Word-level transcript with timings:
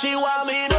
she 0.00 0.14
want 0.14 0.46
me 0.46 0.68
to. 0.68 0.78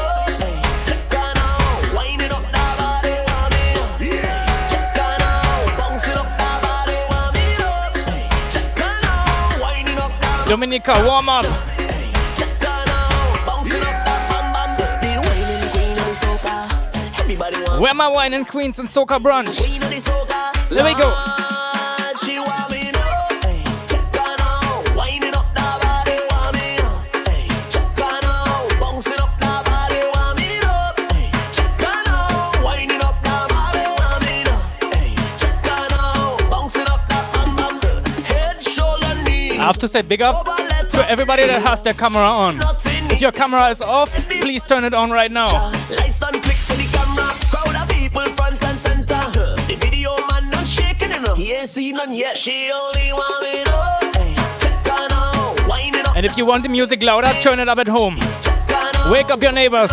Dominica, 10.48 10.94
warm 11.06 11.30
up. 11.30 11.46
Where 17.80 17.94
my 17.94 18.08
wine 18.08 18.34
and 18.34 18.48
queens 18.48 18.80
and 18.80 18.88
soca 18.88 19.20
brunch? 19.22 19.60
Let 20.72 20.86
me 20.86 20.96
go. 20.96 21.39
have 39.70 39.78
to 39.78 39.88
say 39.88 40.02
big 40.02 40.20
up 40.20 40.48
to 40.90 41.08
everybody 41.08 41.46
that 41.46 41.62
has 41.62 41.84
their 41.84 41.94
camera 41.94 42.24
on. 42.24 42.60
If 43.12 43.22
your 43.22 43.32
camera 43.32 43.70
is 43.70 43.82
off, 43.82 44.10
please 44.42 44.64
turn 44.64 44.84
it 44.84 44.96
on 44.96 45.12
right 45.12 45.32
now. 45.32 45.72
And 56.16 56.26
if 56.26 56.36
you 56.36 56.46
want 56.46 56.64
the 56.64 56.70
music 56.70 57.04
louder, 57.04 57.32
turn 57.42 57.60
it 57.60 57.70
up 57.70 57.78
at 57.78 57.88
home. 57.88 58.16
Wake 59.12 59.30
up 59.30 59.42
your 59.44 59.52
neighbors. 59.52 59.92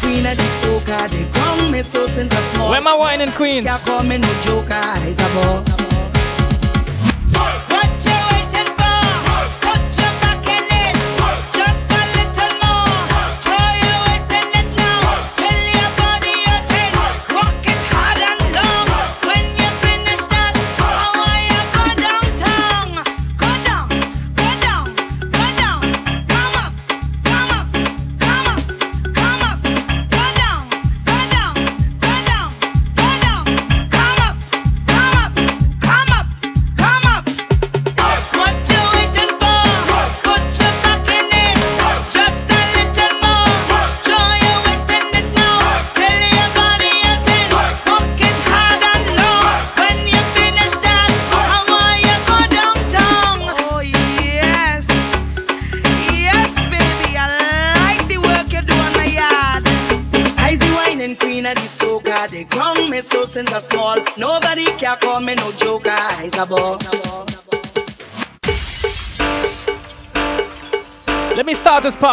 Queen 0.00 0.26
of 0.26 0.36
the 0.36 0.42
soca, 0.60 1.08
they 1.10 1.70
me 1.70 1.82
so 1.82 2.06
since 2.06 2.32
a 2.32 2.54
small. 2.54 2.70
Where 2.70 2.80
my 2.80 2.94
wine 2.94 3.20
and 3.20 3.32
queens? 3.34 3.66
Call 3.84 4.02
me 4.02 4.18
no 4.18 4.40
joker, 4.42 4.94
He's 5.00 5.18
a 5.18 5.28
boss. 5.34 5.85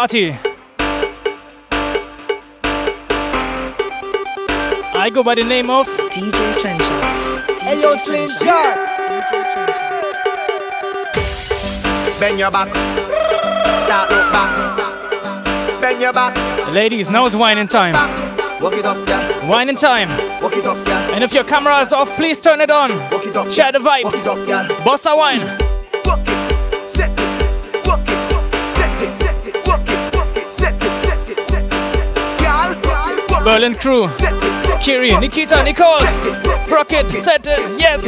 Party. 0.04 0.36
I 4.96 5.10
go 5.14 5.24
by 5.24 5.36
the 5.36 5.46
name 5.46 5.70
of 5.70 5.88
DJ 6.12 6.40
Slingshots. 6.60 7.24
Hello, 7.62 7.96
Slingshot. 7.96 8.76
Bend 12.20 12.38
your 12.38 12.52
back. 12.52 12.68
Start 13.80 14.10
look 14.12 14.30
back. 14.34 15.80
Bend 15.80 16.02
your 16.02 16.12
back. 16.12 16.36
Ladies. 16.74 17.10
Now 17.10 17.26
it's 17.26 17.36
whining 17.36 17.68
time. 17.68 17.94
Walk 18.62 18.74
it 18.74 18.86
up, 18.86 19.08
yeah. 19.08 19.50
Whining 19.50 19.78
time. 19.78 20.10
Walk 20.42 20.58
it 20.58 20.66
up, 20.66 20.86
yeah. 20.86 21.16
And 21.16 21.24
if 21.24 21.34
your 21.34 21.46
camera 21.46 21.80
is 21.80 21.94
off, 21.94 22.10
please 22.18 22.42
turn 22.42 22.60
it 22.60 22.70
on. 22.70 22.90
Walk 23.10 23.26
it 23.26 23.38
up. 23.38 23.50
Share 23.50 23.72
the 23.72 23.80
Walk 23.80 24.02
it 24.02 24.06
vibes. 24.08 24.28
up, 24.28 24.48
yeah. 24.50 24.68
Bossa 24.84 25.16
wine. 25.16 25.63
Berlin 33.44 33.76
crew. 33.76 34.06
it. 34.06 34.14
Set 34.14 34.34
it. 34.34 34.42
Set 34.42 34.70
it. 34.70 34.82
Kiri, 34.82 35.12
Walk 35.12 35.18
it. 35.18 35.22
Nikita, 35.22 35.64
Nicole. 35.64 36.00
Set 36.00 36.26
it. 36.26 36.42
Set 36.44 36.58
it. 36.68 36.72
Rocket, 36.72 37.06
Walk 37.06 37.16
it. 37.16 37.24
set 37.24 37.48
it. 37.48 37.80
Yes. 37.80 38.04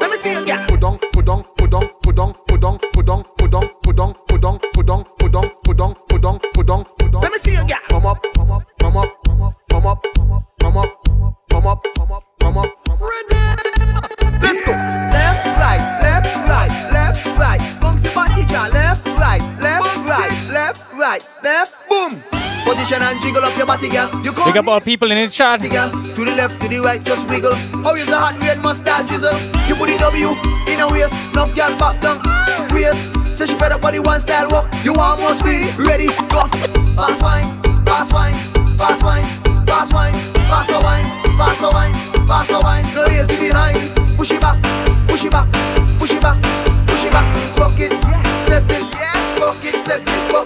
Let 0.00 0.10
me 0.10 0.16
see 0.18 0.32
you, 0.32 0.46
girl. 0.46 0.66
put 0.68 0.84
on, 0.84 0.98
put 0.98 1.28
on, 1.28 1.44
put 1.56 1.74
on, 1.74 1.88
put 2.02 2.18
on, 2.18 2.34
put 2.46 2.62
on, 2.64 2.78
put 2.96 3.08
on, 3.10 3.24
put 3.36 3.54
on, 3.54 3.74
put 3.84 3.98
on, 3.98 4.14
put 4.28 4.44
on, 4.46 4.64
put 4.76 4.90
on, 4.90 5.04
put 5.18 5.34
on, 5.34 5.54
put 5.64 5.80
on, 5.80 5.94
put 6.04 6.24
on, 6.24 6.38
put 6.54 6.70
on, 6.70 6.84
put 6.98 7.14
on. 7.14 7.20
Let 7.22 7.32
me 7.32 7.38
see 7.38 7.52
you, 7.52 7.66
girl. 7.66 7.78
Come 7.88 8.06
up, 8.06 8.24
come 8.34 8.50
up, 8.52 8.62
come 8.78 8.96
up, 8.96 9.24
come 9.24 9.42
up, 9.42 9.54
come 9.68 9.86
up, 9.86 10.06
come 10.14 10.32
up, 10.32 10.44
come 10.60 10.76
up, 10.76 11.02
come 11.50 11.66
up, 11.66 11.82
come 11.94 12.12
up, 12.12 12.24
come 12.38 12.58
up, 12.58 12.68
come 12.88 13.02
up. 13.02 13.10
Let's 14.40 14.62
go. 14.62 14.72
Left, 14.72 15.46
right, 15.58 15.82
left, 16.02 16.36
right, 16.48 16.92
left, 16.92 17.26
right. 17.38 17.60
Bouncy 17.80 18.14
body, 18.14 18.44
girl. 18.44 18.70
Left, 18.70 19.06
right, 19.18 19.42
left, 19.60 19.96
right, 20.06 20.50
left, 20.52 20.92
right, 20.94 21.28
left. 21.42 21.85
Position 22.86 23.02
and 23.02 23.20
jiggle 23.20 23.42
up 23.42 23.56
your 23.56 23.66
body, 23.66 23.88
girl. 23.88 24.08
You 24.22 24.30
Big 24.30 24.56
up 24.56 24.68
all 24.68 24.80
people 24.80 25.10
in 25.10 25.18
the 25.18 25.28
chat. 25.28 25.60
girl. 25.60 25.90
To 25.90 26.24
the 26.24 26.30
left, 26.36 26.60
to 26.62 26.68
the 26.68 26.78
right, 26.78 27.02
just 27.02 27.28
wiggle. 27.28 27.52
How 27.82 27.96
is 27.96 28.06
the 28.06 28.16
hot 28.16 28.38
red 28.38 28.62
mustard 28.62 29.08
drizzle? 29.08 29.34
You 29.66 29.74
put 29.74 29.90
the 29.90 29.98
W 29.98 30.30
in 30.70 30.78
a 30.78 30.86
waist, 30.86 31.14
enough 31.34 31.52
girl 31.56 31.76
back 31.82 32.00
down. 32.00 32.22
Waist, 32.70 33.02
say 33.34 33.46
she 33.46 33.56
up 33.58 33.80
body 33.80 33.98
one 33.98 34.20
style 34.20 34.46
walk. 34.50 34.70
You 34.84 34.92
more 34.94 35.34
speed? 35.34 35.74
Ready, 35.76 36.06
go. 36.30 36.46
Fast 36.94 37.22
wine, 37.26 37.50
fast 37.82 38.12
wine, 38.12 38.34
fast 38.78 39.02
wine, 39.02 39.26
fast 39.66 39.92
wine, 39.92 40.14
faster 40.46 40.78
wine, 40.78 41.06
faster 41.34 41.70
wine, 41.74 41.94
faster 42.28 42.60
wine. 42.62 42.86
No 42.94 43.02
lazy 43.10 43.34
behind. 43.34 43.82
Push 44.16 44.30
it 44.30 44.40
back, 44.40 44.62
push 45.08 45.24
it 45.24 45.32
back, 45.32 45.50
push 45.98 46.14
it 46.14 46.22
back, 46.22 46.38
push 46.86 47.04
it 47.04 47.10
back. 47.10 47.26
Rock 47.58 47.80
it, 47.80 47.90
yes, 47.90 48.46
set 48.46 48.62
it, 48.70 48.86
yes, 48.94 49.40
rock 49.40 49.58
it, 49.64 49.74
set 49.84 50.02
it, 50.06 50.32
rock. 50.32 50.45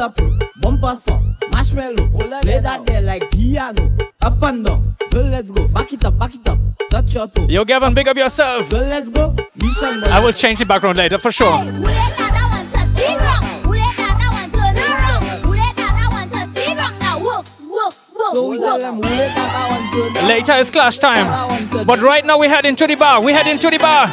up, 0.00 0.18
bumper 0.60 0.96
soft, 0.96 1.24
marshmallow. 1.52 2.08
Play 2.40 2.60
that 2.60 2.86
there 2.86 3.02
like 3.02 3.30
piano. 3.30 3.90
Up 4.22 4.42
and 4.42 4.64
down, 4.64 4.96
go 5.10 5.20
let's 5.20 5.50
go. 5.50 5.68
Back 5.68 5.92
it 5.92 6.04
up, 6.04 6.18
back 6.18 6.34
it 6.34 6.48
up. 6.48 6.58
Touch 6.90 7.14
your 7.14 7.28
toe. 7.28 7.46
Yo, 7.48 7.64
Gavin, 7.64 7.94
big 7.94 8.08
up 8.08 8.16
yourself. 8.16 8.68
Go 8.70 8.78
let's 8.78 9.10
go. 9.10 9.36
Mission 9.56 10.02
I 10.04 10.24
will 10.24 10.32
change 10.32 10.58
the 10.58 10.64
background 10.64 10.96
later 10.96 11.18
for 11.18 11.30
sure. 11.30 11.52
Hey, 11.52 11.70
Later 20.26 20.54
is 20.54 20.70
clash 20.70 20.98
time. 20.98 21.26
But 21.84 22.00
right 22.00 22.24
now 22.24 22.38
we 22.38 22.46
head 22.48 22.64
into 22.64 22.86
the 22.86 22.94
bar. 22.94 23.20
We 23.20 23.32
head 23.32 23.46
into 23.46 23.68
the 23.70 23.78
bar. 23.78 24.06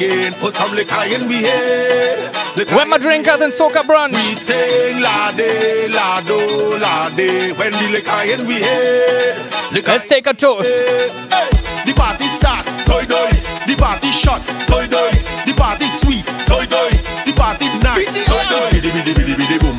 Again. 0.00 0.32
Put 0.34 0.54
some 0.54 0.72
liquor 0.72 1.04
in 1.04 1.28
we 1.28 1.42
head. 1.42 2.34
Liquor 2.56 2.74
Where 2.74 2.86
my 2.86 2.98
drinkers 2.98 3.40
and 3.40 3.52
soca 3.52 3.82
brunch? 3.82 4.12
We 4.12 4.34
sing 4.34 5.00
lade, 5.00 5.90
lado, 5.90 6.38
lade. 6.78 7.56
When 7.58 7.72
the 7.72 7.88
liquor 7.92 8.22
in 8.32 8.46
we 8.46 8.54
head. 8.54 9.36
Liquor 9.72 9.92
Let's 9.92 10.06
take 10.06 10.26
a 10.26 10.34
toast. 10.34 10.68
Hey, 10.68 11.08
the 11.86 11.92
party 11.94 12.24
start, 12.24 12.64
toy 12.86 13.04
toy. 13.04 13.30
The 13.66 13.76
party 13.76 14.10
shot, 14.10 14.42
toy 14.66 14.86
toy. 14.86 15.12
The 15.46 15.54
party 15.56 15.86
sweet, 16.02 16.24
toy 16.46 16.64
toy. 16.66 16.90
The 17.26 17.32
party 17.36 17.66
nice, 17.78 18.26
toy 18.26 18.42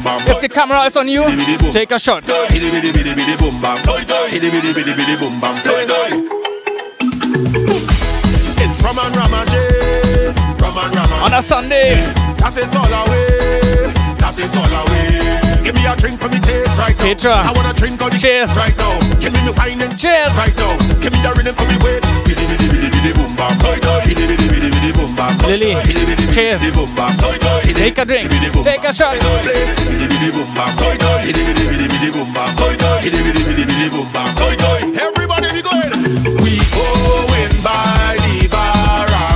bam. 0.04 0.28
If 0.28 0.42
the 0.42 0.50
camera 0.50 0.84
is 0.86 0.98
on 0.98 1.08
you, 1.08 1.24
take 1.72 1.92
a 1.92 2.00
shot. 2.00 2.24
Bidi 2.24 2.70
bidi 2.70 2.92
bidi 2.92 3.12
on 10.62 11.34
a 11.34 11.42
Sunday. 11.42 11.98
That 12.38 12.54
is 12.56 12.76
all 12.78 12.86
away. 12.86 13.90
That 14.22 14.38
is 14.38 14.54
all 14.54 14.70
away. 14.70 15.66
Give 15.66 15.74
me 15.74 15.86
a 15.90 15.96
drink 15.98 16.22
for 16.22 16.30
me 16.30 16.38
taste 16.38 16.78
right 16.78 16.94
now. 16.98 17.04
Petra. 17.04 17.34
I 17.34 17.52
want 17.58 17.66
a 17.66 17.74
drink 17.74 18.02
on 18.02 18.12
the 18.12 18.18
Cheers. 18.18 18.56
right 18.56 18.78
now. 18.78 18.94
Give 19.18 19.34
me 19.34 19.42
me 19.42 19.52
wine 19.58 19.82
and 19.82 19.98
Cheers 19.98 20.38
right 20.38 20.54
now. 20.58 20.78
Give 21.02 21.10
me 21.14 21.20
the 21.26 21.34
rhythm 21.34 21.56
for 21.58 21.66
me 21.66 21.78
waist. 21.82 22.06
Lily, 25.50 25.74
cheers. 26.32 26.62
Take 27.74 27.98
a 27.98 28.06
drink. 28.06 28.30
Take 28.64 28.86
a 28.86 28.94
shot. 28.94 29.18
Take 29.18 29.58
a 34.46 34.54
shot. 34.54 34.61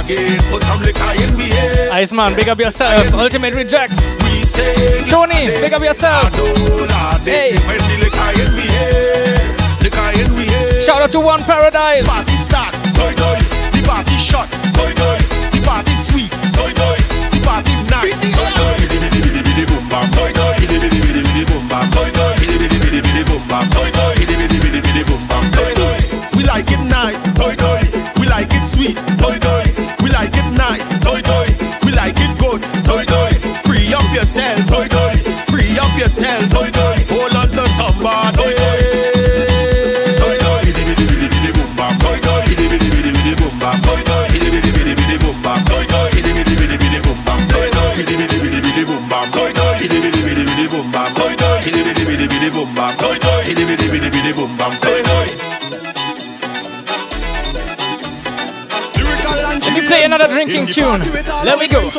Again. 0.06 0.40
Put 0.52 0.64
some 0.64 0.82
liquor 0.82 1.12
in 1.22 1.36
we 1.36 1.50
head. 1.50 2.36
Big 2.36 2.50
up 2.50 2.60
yourself. 2.60 3.14
Ultimate 3.14 3.54
Reject. 3.54 3.94
We 4.24 4.44
sing 4.44 5.08
Tony, 5.08 5.48
big 5.62 5.74
up 5.74 5.82
yourself. 5.82 6.34
Hey. 7.26 7.58
Shout 10.82 11.02
out 11.02 11.12
to 11.12 11.20
One 11.20 11.42
Paradise. 11.44 12.06
Party 12.08 12.36
start. 12.38 12.74
The 12.94 13.82
party 13.86 14.18
shot. 14.18 14.50
The 14.74 15.62
party 15.66 15.96
sweet. 16.10 16.32
The 16.32 17.40
party 17.44 17.74
nice, 17.90 18.22
boom 18.22 18.52
bam, 19.90 20.10
boom 20.12 20.32
bam, 20.34 20.56
boom 21.50 21.62
bam, 21.70 21.90
boom 21.92 22.10
bam. 22.14 22.36
We 26.36 26.44
like 26.44 26.70
it 26.72 26.80
nice. 26.86 27.26
We 28.18 28.26
like 28.28 28.54
it 28.54 28.66
sweet, 28.68 28.96
yourself, 34.56 34.68
toy 34.68 34.88
toy. 34.88 35.14
Free 35.52 35.78
up 35.80 35.98
yourself, 36.00 36.50
toy 36.52 36.70
toy. 36.72 36.96
Hold 37.10 37.36
on 37.36 37.50
to 37.50 37.68
somebody. 37.76 38.38
Toy 38.38 38.54
toy. 38.54 38.80
Toy 40.18 40.38
toy. 40.38 40.62
Bidi 40.64 40.84
bidi 40.86 41.06
bidi 41.08 41.28
bidi 41.30 41.52
boom 41.54 41.76
bam, 41.76 41.98
toy 42.00 42.20
toy. 42.20 42.42
Bidi 42.48 42.68
bidi 42.70 42.90
bidi 42.90 43.12
bidi 43.12 43.36
boom 43.36 43.60
bam, 43.60 43.82
toy 43.82 44.02
toy. 44.04 44.28
Bidi 44.32 44.52
bidi 44.52 44.72
bidi 44.72 44.96
bidi 44.96 45.18
boom 45.20 45.42
bam, 45.44 45.60
toy 45.68 45.86
toy. 45.92 46.12
Bidi 46.16 46.34
bidi 46.36 46.56
bidi 46.56 46.78
bidi 46.80 47.02
boom 47.04 47.30
bam, 47.30 47.52
toy 47.52 47.70
toy. 47.74 47.96
Bidi 47.98 48.18
bidi 48.22 48.40
bidi 48.44 48.62
bidi 48.62 48.84
boom 48.86 49.10
bam, 49.12 49.32
toy 49.32 49.52
toy. 49.54 49.76
Bidi 49.80 50.00
bidi 50.02 50.22
bidi 50.24 50.44
bidi 50.48 50.68
boom 50.70 50.92
bam, 50.92 51.14
toy 51.16 51.36
toy. 51.36 51.62
Bidi 51.66 51.84
bidi 51.84 52.06
bidi 52.06 52.28
bidi 52.28 52.50
boom 52.56 52.76
bam, 52.76 52.96
toy 52.98 53.18
toy. 53.20 53.44
Bidi 53.48 53.64
bidi 53.70 53.88
bidi 53.92 54.10
bidi 54.16 54.34
boom 54.38 54.58
bam, 54.58 54.74
toy 54.80 55.02
toy. 55.04 55.28
Let 59.66 59.74
me 59.74 59.88
play 59.88 60.04
another 60.04 60.28
drinking 60.28 60.68
tune. 60.68 61.02
Let 61.44 61.58
me 61.60 61.68
go. 61.68 61.90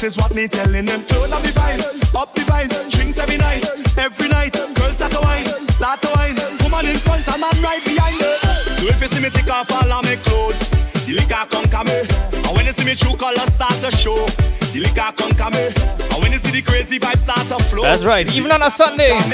This 0.00 0.16
is 0.16 0.22
what 0.22 0.34
me 0.34 0.48
telling 0.48 0.86
them, 0.86 1.04
turn 1.04 1.30
up 1.30 1.42
the 1.42 1.52
vibes, 1.52 2.00
up 2.14 2.34
the 2.34 2.40
vibes, 2.40 2.90
drinks 2.90 3.18
every 3.18 3.36
night, 3.36 3.68
every 3.98 4.28
night. 4.30 4.54
Girls 4.54 4.96
start 4.96 5.12
to 5.12 5.20
wine, 5.20 5.44
start 5.68 6.00
to 6.00 6.08
wine. 6.16 6.36
Woman 6.64 6.86
in 6.86 6.96
front 6.96 7.28
and 7.28 7.38
man 7.38 7.52
right 7.60 7.84
behind 7.84 8.16
her. 8.16 8.36
So 8.80 8.88
if 8.88 8.98
you 8.98 9.08
see 9.08 9.20
me 9.20 9.28
take 9.28 9.50
off 9.52 9.70
all 9.70 9.92
of 9.92 10.02
my 10.02 10.16
clothes, 10.16 10.70
the 11.04 11.12
liquor 11.12 11.44
conquer 11.52 11.84
me. 11.84 12.00
And 12.32 12.56
when 12.56 12.64
you 12.64 12.72
see 12.72 12.86
me 12.86 12.94
true 12.94 13.14
colors 13.14 13.52
start 13.52 13.76
to 13.84 13.90
show, 13.90 14.24
the 14.72 14.80
liquor 14.80 15.12
conquer 15.20 15.52
me. 15.52 15.68
And 15.68 16.22
when 16.22 16.32
you 16.32 16.38
see 16.38 16.50
the 16.50 16.62
crazy 16.62 16.98
vibes 16.98 17.18
start 17.18 17.46
to 17.48 17.62
flow, 17.68 17.82
That's 17.82 18.06
right, 18.06 18.24
even 18.34 18.50
on 18.52 18.62
a 18.62 18.70
Sunday. 18.70 19.12
when 19.12 19.28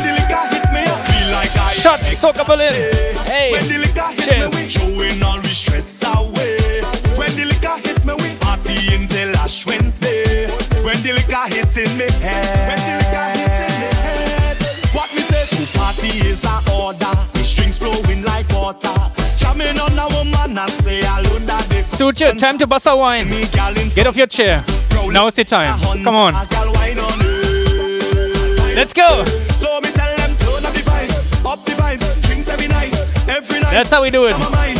the 0.00 0.12
liquor 0.16 0.44
hit 0.48 0.64
me, 0.72 0.88
I 0.88 0.96
feel 1.04 1.28
like 1.36 1.52
I 1.52 1.76
Soca 2.16 2.46
Berlin. 2.48 2.72
Hey, 3.28 3.60
the 3.60 3.76
liquor 3.76 4.08
hit 4.16 4.24
cheers. 4.24 4.70
Party 8.60 8.94
until 8.94 9.36
Ash 9.36 9.66
Wednesday. 9.66 10.48
When 10.82 10.96
the 11.02 11.12
liquor 11.12 11.46
hit 11.48 11.76
in 11.76 11.96
me 11.98 12.10
head, 12.20 12.68
when 12.68 12.78
the 12.78 12.94
liquor 13.00 13.28
hit 13.38 13.52
in 13.60 13.80
me 13.80 13.88
head, 13.96 14.94
what 14.94 15.12
me 15.14 15.20
say 15.20 15.46
to 15.46 15.78
party 15.78 16.08
is 16.28 16.44
a 16.44 16.60
order. 16.72 17.12
The 17.32 17.44
strings 17.44 17.78
flowing 17.78 18.22
like 18.22 18.48
water. 18.50 18.94
Jamming 19.36 19.78
on 19.78 19.98
a 19.98 20.08
woman 20.16 20.58
and 20.58 20.70
say 20.82 21.00
alone 21.00 21.46
that 21.46 21.66
they 21.68 21.82
Suture, 21.84 22.32
time 22.34 22.58
to 22.58 22.66
bust 22.66 22.86
a 22.86 22.96
wine. 22.96 23.28
me 23.28 23.44
gal 23.52 23.76
in 23.76 23.88
Get 23.90 24.06
off 24.06 24.16
your 24.16 24.26
chair. 24.26 24.64
Now 25.10 25.26
is 25.26 25.34
the 25.34 25.44
time. 25.44 25.78
Come 26.04 26.14
on. 26.14 26.34
a 26.34 26.46
gal 26.46 26.72
wine 26.72 26.98
on 26.98 27.18
it. 27.20 28.76
Let's 28.76 28.92
go. 28.92 29.24
So 29.56 29.80
me 29.80 29.90
tell 29.92 30.16
them 30.16 30.36
turn 30.36 30.64
up 30.64 30.72
the 30.72 30.80
vibes, 30.80 31.44
up 31.44 31.64
the 31.64 31.72
vibes, 31.72 32.22
drinks 32.22 32.48
every 32.48 32.68
night, 32.68 32.94
every 33.28 33.60
night. 33.60 33.72
That's 33.72 33.90
how 33.90 34.02
we 34.02 34.10
do 34.10 34.26
it. 34.26 34.79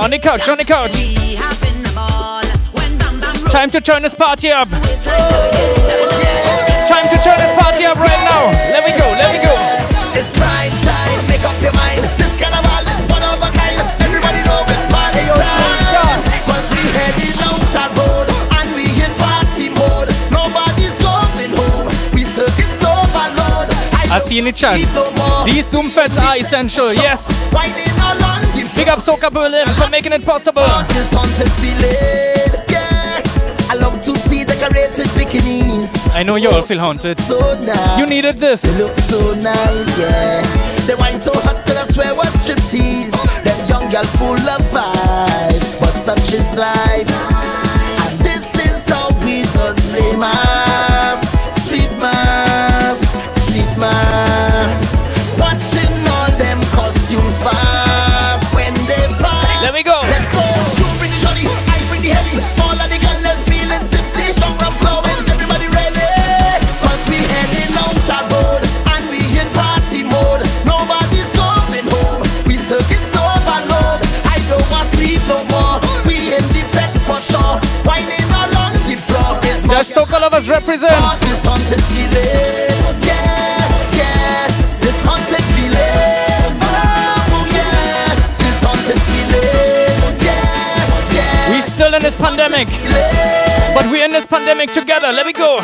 On 0.00 0.08
the 0.08 0.18
couch, 0.18 0.48
on 0.48 0.56
the 0.56 0.64
couch. 0.64 0.96
We 0.96 1.36
having 1.36 1.84
a 1.84 1.92
ball 1.92 2.40
when 2.72 2.96
bam 2.96 3.20
bam 3.20 3.36
roll. 3.36 3.52
Time 3.52 3.68
to 3.68 3.82
turn 3.82 4.00
this 4.00 4.14
party 4.14 4.48
up. 4.48 4.64
Waistline 4.72 5.28
turning, 5.28 5.76
turning. 5.84 6.88
Time 6.88 7.04
to 7.12 7.18
turn 7.20 7.36
this 7.36 7.52
party 7.60 7.84
up 7.84 8.00
right 8.00 8.22
now. 8.24 8.48
Let 8.72 8.80
me 8.88 8.96
go, 8.96 9.04
let 9.04 9.28
me 9.28 9.44
go. 9.44 9.52
It's 10.16 10.32
prime 10.32 10.72
time, 10.88 11.20
make 11.28 11.44
up 11.44 11.52
your 11.60 11.76
mind. 11.76 12.08
This 12.16 12.32
carnival 12.40 12.80
is 12.80 13.00
one 13.12 13.20
of 13.28 13.44
a 13.44 13.52
kind. 13.52 13.76
Everybody 14.00 14.40
knows 14.40 14.64
it's 14.72 14.88
party 14.88 15.20
time. 15.20 16.20
Cause 16.48 16.64
we 16.72 16.80
heading 16.96 17.36
out 17.44 17.60
a 17.60 17.84
road 18.00 18.26
and 18.56 18.72
we 18.72 18.88
in 19.04 19.12
party 19.20 19.68
mode. 19.68 20.08
Nobody's 20.32 20.96
going 20.96 21.52
home. 21.60 21.92
We 22.16 22.24
circuits 22.24 22.80
overload. 22.80 23.68
I 24.08 24.16
see 24.24 24.40
in 24.40 24.48
the 24.48 24.52
chat. 24.56 24.80
need 24.80 24.88
no 24.96 25.12
more. 25.12 25.44
These 25.44 25.68
Zoom 25.68 25.92
feds 25.92 26.16
are 26.16 26.40
essential, 26.40 26.88
yes. 26.88 27.28
Big 28.80 28.88
up 28.88 29.00
Soca 29.00 29.30
Berlin 29.30 29.66
for 29.76 29.90
making 29.90 30.12
it 30.12 30.24
possible. 30.24 30.62
Cause 30.62 30.88
this 30.88 31.12
haunted 31.12 31.52
feeling. 31.60 32.64
Yeah. 32.66 33.70
I 33.70 33.74
love 33.74 34.00
to 34.00 34.16
see 34.16 34.42
decorated 34.42 35.04
bikinis. 35.08 35.92
I 36.14 36.22
know 36.22 36.36
you 36.36 36.48
all 36.48 36.62
feel 36.62 36.78
haunted. 36.78 37.20
So 37.20 37.38
nice. 37.60 37.98
You 37.98 38.06
needed 38.06 38.36
this. 38.36 38.62
They 38.62 38.78
look 38.78 38.96
so 39.00 39.34
nice, 39.34 39.98
yeah. 39.98 40.40
They 40.86 40.94
wine 40.94 41.18
so 41.18 41.30
hot 41.44 41.62
that 41.66 41.76
I 41.76 41.84
swear 41.92 42.14
was 42.14 42.32
striptease. 42.40 43.12
Them 43.44 43.68
young 43.68 43.90
girl 43.90 44.08
full 44.16 44.48
of 44.48 44.62
vibes, 44.72 45.78
but 45.78 45.92
such 45.92 46.32
is 46.32 46.50
life. 46.54 47.10
And 48.00 48.18
this 48.20 48.48
is 48.64 48.88
how 48.88 49.10
the 49.10 49.44
Soca 79.90 80.20
lovers 80.20 80.48
represent. 80.48 80.92
this 81.20 81.42
haunted 81.44 81.82
feeling. 81.90 83.02
Yeah, 83.02 83.58
yeah. 83.98 84.46
This 84.78 85.00
haunted 85.02 85.44
feeling. 85.58 86.54
Oh, 86.62 87.34
oh 87.34 87.44
yeah. 87.50 88.14
This 88.38 88.58
haunted 88.62 89.02
feeling. 89.10 90.14
Yeah, 90.22 91.10
yeah. 91.12 91.50
We 91.50 91.62
still 91.62 91.92
in 91.92 92.02
this 92.02 92.16
pandemic, 92.16 92.68
but 93.74 93.90
we 93.90 94.04
in 94.04 94.12
this 94.12 94.26
pandemic 94.26 94.70
together. 94.70 95.10
Let 95.12 95.26
me 95.26 95.32
go. 95.32 95.58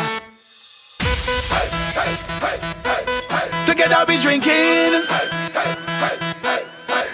Together 3.65 4.03
we 4.09 4.19
drinking. 4.19 5.07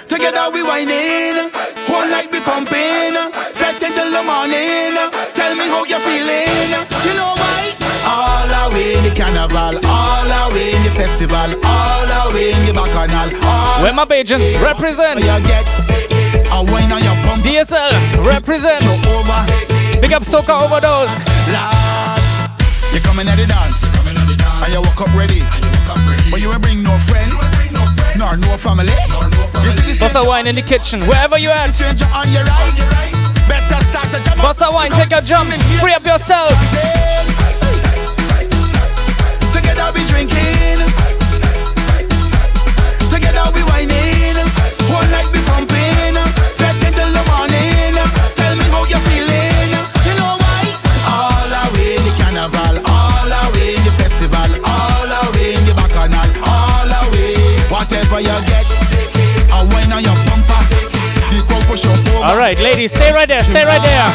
Together 0.10 0.50
we 0.52 0.64
whining. 0.64 1.52
One 1.94 2.10
night 2.10 2.32
we 2.32 2.40
pumping. 2.40 3.14
Fret 3.54 3.84
until 3.84 4.10
the 4.10 4.24
morning. 4.24 4.83
How 5.84 5.90
you 5.90 6.00
feeling. 6.00 6.48
You 7.04 7.14
know 7.20 7.36
why? 7.36 7.76
All 8.08 8.72
away 8.72 8.96
in 8.96 9.04
the 9.04 9.12
carnival. 9.12 9.84
All 9.84 10.32
away 10.48 10.72
in 10.72 10.84
the 10.84 10.92
festival. 10.96 11.60
All 11.60 12.32
away 12.32 12.56
in 12.56 12.66
the 12.66 12.72
bacchanal. 12.72 13.28
Where 13.84 13.92
my 13.92 14.06
Bajans 14.06 14.64
represent. 14.64 15.20
you 15.20 15.36
get. 15.44 15.68
A 16.56 16.64
wine 16.64 16.88
on 16.88 17.04
your 17.04 17.16
pump. 17.28 17.44
DSL 17.44 18.24
represent. 18.24 18.80
Big 20.00 20.14
up 20.14 20.24
Soca 20.24 20.56
Overdose. 20.64 21.12
You 22.96 23.02
coming 23.02 23.28
at 23.28 23.36
the 23.36 23.48
dance, 23.48 23.84
and 24.64 24.72
you 24.72 24.80
woke 24.80 25.02
up 25.02 25.12
ready, 25.18 25.42
but 26.32 26.40
you 26.40 26.54
ain't 26.54 26.62
bring 26.62 26.82
no 26.82 26.96
friends, 27.12 27.36
nor 28.16 28.38
no 28.38 28.56
family. 28.56 28.94
You 29.66 29.72
see 29.92 30.00
Bossa 30.00 30.26
wine 30.26 30.48
in 30.48 30.56
the 30.56 30.62
kitchen, 30.62 31.02
wherever 31.08 31.38
you 31.38 31.50
at. 31.50 31.72
stranger 31.72 32.06
on 32.14 32.32
your 32.32 32.44
right, 32.46 33.13
Bossa 33.94 34.74
wine, 34.74 34.90
take 34.92 35.12
a 35.12 35.22
jump. 35.22 35.50
Free 35.80 35.94
up 35.94 36.04
yourself. 36.06 36.50
Together 39.54 39.92
we 39.94 40.04
drinking, 40.06 40.80
together 43.12 43.46
we 43.54 43.62
whining, 43.70 44.36
one 44.90 45.10
night 45.12 45.30
we 45.32 45.40
pumping, 45.46 46.16
right, 62.56 62.64
ladies, 62.64 62.92
stay 62.94 63.12
right 63.12 63.28
there, 63.28 63.44
stay 63.44 63.66
right 63.66 63.82
there. 63.82 64.10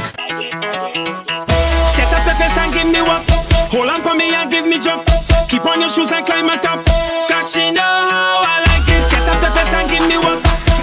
Set 1.94 2.12
up 2.12 2.24
the 2.24 2.34
face 2.38 2.56
and 2.58 2.72
give 2.72 2.86
me 2.86 3.00
work. 3.02 3.24
Hold 3.72 3.88
on 3.88 4.02
for 4.02 4.14
me 4.14 4.34
and 4.34 4.50
give 4.50 4.66
me 4.66 4.78
jump. 4.78 5.06
Keep 5.48 5.64
on 5.66 5.80
your 5.80 5.88
shoes 5.88 6.12
and 6.12 6.24
climb 6.26 6.48
on 6.48 6.60
top. 6.60 6.84
Cause 7.28 7.52
she 7.52 7.70
know 7.70 7.82
how 7.82 8.42
I 8.42 8.64
like 8.68 8.86
it. 8.88 9.02
Set 9.10 9.26
up 9.28 9.40
the 9.40 9.50
face 9.50 9.74
and 9.74 9.88
give 9.88 10.06
me 10.06 10.18
work. 10.18 10.42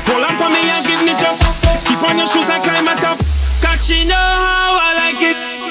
Hold 0.10 0.24
on 0.24 0.36
for 0.38 0.50
me 0.50 0.62
and 0.70 0.86
give 0.86 1.02
me 1.02 1.14
jump. 1.18 1.40
Keep 1.88 2.04
on 2.10 2.18
your 2.18 2.28
shoes 2.28 2.50
and 2.50 2.64
climb 2.64 2.88
on 2.88 2.98
top. 2.98 3.18
Cause 3.62 3.86
she 3.86 4.06
know 4.06 4.16
how 4.16 4.76
I 4.76 4.94
like 4.98 5.22
it. 5.22 5.65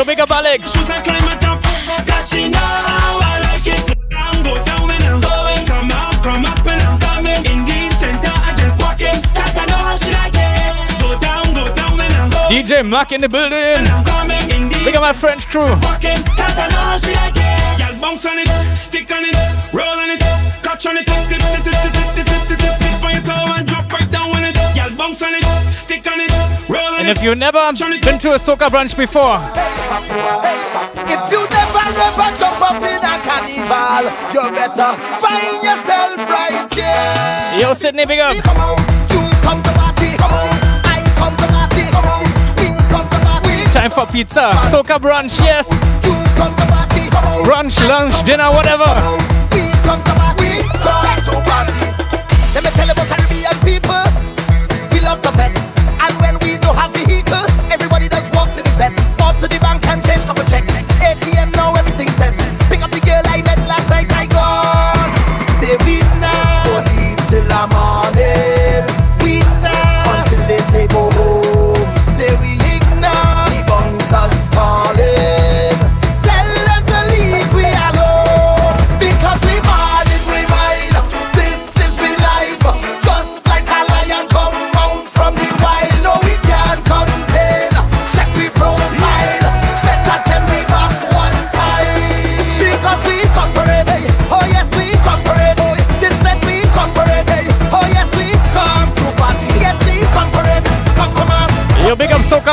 Yo, 0.00 0.04
big 0.06 0.18
up 0.18 0.30
Alex. 0.30 0.72
shoes 0.72 0.88
and 0.88 1.04
climb 1.04 1.28
on 1.28 1.38
top. 1.40 1.60
Cause 2.08 2.30
she 2.30 2.48
know 2.48 2.56
how 2.56 3.20
I 3.20 3.36
like 3.52 3.66
it. 3.68 3.84
Go 3.84 4.00
down, 4.08 4.32
go 4.40 4.56
down 4.64 4.88
when 4.88 5.02
I'm 5.04 5.20
going. 5.20 5.66
Come 5.68 5.92
up, 5.92 6.16
come 6.24 6.46
up 6.46 6.64
when 6.64 6.80
I'm 6.80 6.96
coming. 6.96 7.44
In 7.44 7.68
the 7.68 7.92
center, 8.00 8.32
I 8.32 8.56
just 8.56 8.80
walk 8.80 8.96
in. 8.96 9.20
Cause 9.36 9.52
I 9.60 9.68
know 9.68 9.76
how 9.76 10.00
she 10.00 10.08
like 10.16 10.32
it. 10.32 11.04
Go 11.04 11.20
down, 11.20 11.52
go 11.52 11.68
down 11.76 11.98
when 12.00 12.08
I'm 12.16 12.32
going. 12.32 12.48
DJ 12.48 12.80
Mac 12.80 13.12
in 13.12 13.20
the 13.20 13.28
building. 13.28 13.84
I'm 13.92 14.00
coming 14.08 14.40
in 14.48 14.72
the 14.72 14.80
Big 14.88 14.96
up 14.96 15.04
my 15.04 15.12
French 15.12 15.46
crew. 15.52 15.68
walking. 15.84 16.16
Cause 16.32 16.56
I 16.56 16.72
know 16.72 16.80
how 16.80 16.96
she 16.96 17.12
like 17.12 17.36
it. 17.36 17.60
Y'all 17.76 18.00
bounce 18.00 18.24
on 18.24 18.40
it, 18.40 18.48
stick 18.72 19.12
on 19.12 19.20
it, 19.20 19.36
roll 19.68 19.84
on 19.84 20.08
it, 20.08 20.24
catch 20.64 20.86
on 20.88 20.96
it. 20.96 21.04
Tip, 21.04 21.28
tip, 21.28 21.44
tip, 21.44 21.60
tip, 21.60 21.76
tip, 21.76 21.92
tip, 21.92 22.24
tip, 22.24 22.40
tip, 22.48 22.56
tip, 22.56 22.74
tip 22.80 23.04
on 23.04 23.12
your 23.12 23.24
toe 23.28 23.52
and 23.52 23.68
drop 23.68 23.92
right 23.92 24.08
down 24.08 24.32
on 24.32 24.44
it. 24.48 24.56
Y'all 24.72 24.88
bounce 24.96 25.20
on 25.20 25.36
it, 25.36 25.44
stick 25.44 25.44
on 25.44 25.84
it, 25.84 25.89
if 27.10 27.22
you've 27.22 27.38
never 27.38 27.58
been 27.58 28.18
to 28.18 28.32
a 28.32 28.38
soca 28.38 28.68
brunch 28.68 28.96
before, 28.96 29.38
If 31.10 31.22
you 31.32 31.40
never 31.42 31.84
ever 32.06 32.28
jump 32.38 32.60
up 32.62 32.82
in 32.82 33.02
a 33.02 33.14
carnival, 33.26 34.04
you 34.34 34.44
better 34.54 34.90
find 35.18 35.58
yourself 35.62 36.16
right 36.30 36.68
here. 36.74 37.60
yo, 37.60 37.74
Sydney, 37.74 38.06
big 38.06 38.20
up. 38.20 38.34
Come 38.44 38.56
on, 38.58 38.78
you 39.10 39.20
come 39.42 39.62
to 39.62 39.72
party. 39.72 40.16
Come 40.16 40.32
on, 40.32 40.50
I 40.86 41.02
come 41.18 41.36
to 41.36 41.46
party. 41.50 41.82
Come 41.90 42.06
on, 42.06 42.22
we 42.58 42.66
come 42.88 43.08
to 43.10 43.18
party. 43.26 43.64
Time 43.72 43.90
for 43.90 44.06
pizza. 44.06 44.52
Soca 44.70 44.98
brunch, 44.98 45.38
yes. 45.40 45.66
You 46.04 46.14
come 46.38 46.54
to 46.56 46.66
party. 46.66 47.10
Come 47.10 47.26
on, 47.26 47.44
Brunch, 47.44 47.76
lunch, 47.88 48.22
dinner, 48.24 48.50
whatever. 48.50 48.86
we 49.52 49.70
come 49.82 50.02
to 50.04 50.12
party. 50.14 50.62
Come 50.78 51.20
to 51.26 51.34
party. 51.48 51.86
Let 52.54 52.62
me 52.64 52.70
tell 52.70 52.86
you 52.86 52.92
about 52.92 53.08
Caribbean 53.10 53.56
people. 53.66 54.04
We 54.92 55.00
love 55.00 55.20
the 55.22 55.30
vet, 55.34 55.54
that's 58.80 59.09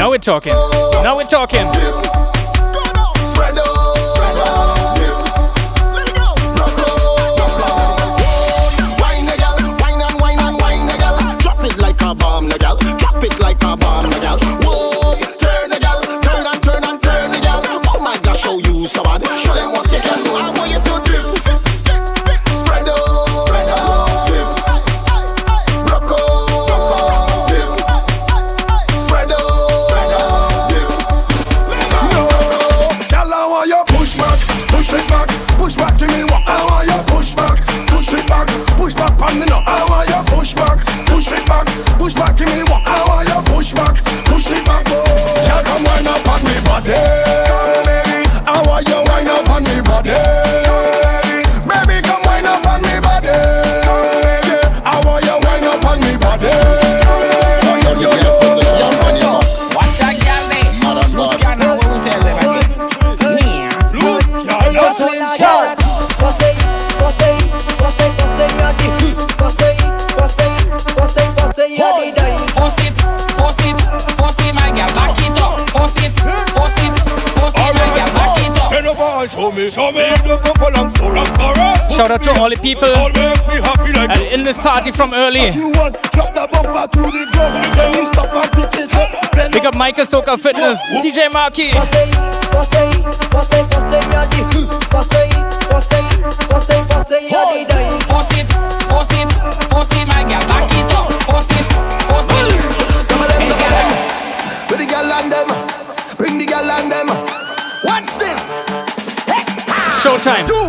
Now 0.00 0.08
we're 0.08 0.16
talking. 0.16 0.54
Now 0.54 1.14
we're 1.14 1.26
talking. 1.26 1.66
Drop 11.38 11.64
it 11.64 11.76
like 11.76 12.00
a 12.00 12.14
bomb, 12.14 12.48
nigga. 12.48 12.98
Drop 12.98 13.22
it 13.22 13.38
like 13.40 13.62
a 13.62 13.76
bomb, 13.76 14.04
nigga. 14.04 14.59
Out 82.10 82.24
to 82.24 82.32
all 82.40 82.50
the 82.50 82.56
people 82.56 82.90
All 82.90 83.06
make 83.14 83.38
me 83.46 83.62
happy 83.62 83.92
like 83.94 84.10
and 84.10 84.34
in 84.34 84.42
this 84.42 84.58
party 84.58 84.90
from 84.90 85.14
early. 85.14 85.46
you 85.54 85.70
want. 85.78 85.94
Drop 86.10 86.34
the 86.34 86.48
bumper 86.50 86.90
to 86.90 87.02
the 87.06 87.22
ground. 87.30 87.78
Then 87.78 87.94
you 87.94 88.04
stop 88.10 88.34
and 88.34 88.50
pick 88.50 88.82
it 88.82 88.94
up. 88.98 89.30
Bend 89.30 89.52
Big 89.52 89.64
up 89.64 89.76
Michael 89.76 90.04
Soca 90.06 90.34
Fitness, 90.34 90.80
DJ 90.90 91.30
Marky. 91.30 91.70
Force 91.70 91.86
it, 91.94 92.10
force 92.50 92.74
it, 92.74 92.90
force 99.70 99.92
it, 99.94 100.06
my 100.10 100.26
girl, 100.26 100.42
back 100.50 100.66
it 100.66 100.90
up. 100.90 101.14
Force 101.30 101.46
it, 101.54 101.66
force 102.10 102.26
it. 102.34 102.58
Come 103.06 103.22
on, 103.22 103.28
them, 103.30 103.42
come 103.46 103.62
on, 103.62 103.70
them. 103.70 103.88
With 104.66 104.80
the 104.82 104.86
girl 104.90 105.12
and 105.14 105.30
them. 105.30 105.46
Bring 106.18 106.38
the 106.38 106.46
girl 106.46 106.70
and 106.74 106.90
them. 106.90 107.06
Watch 107.86 108.18
this. 108.18 108.58
Showtime. 110.02 110.59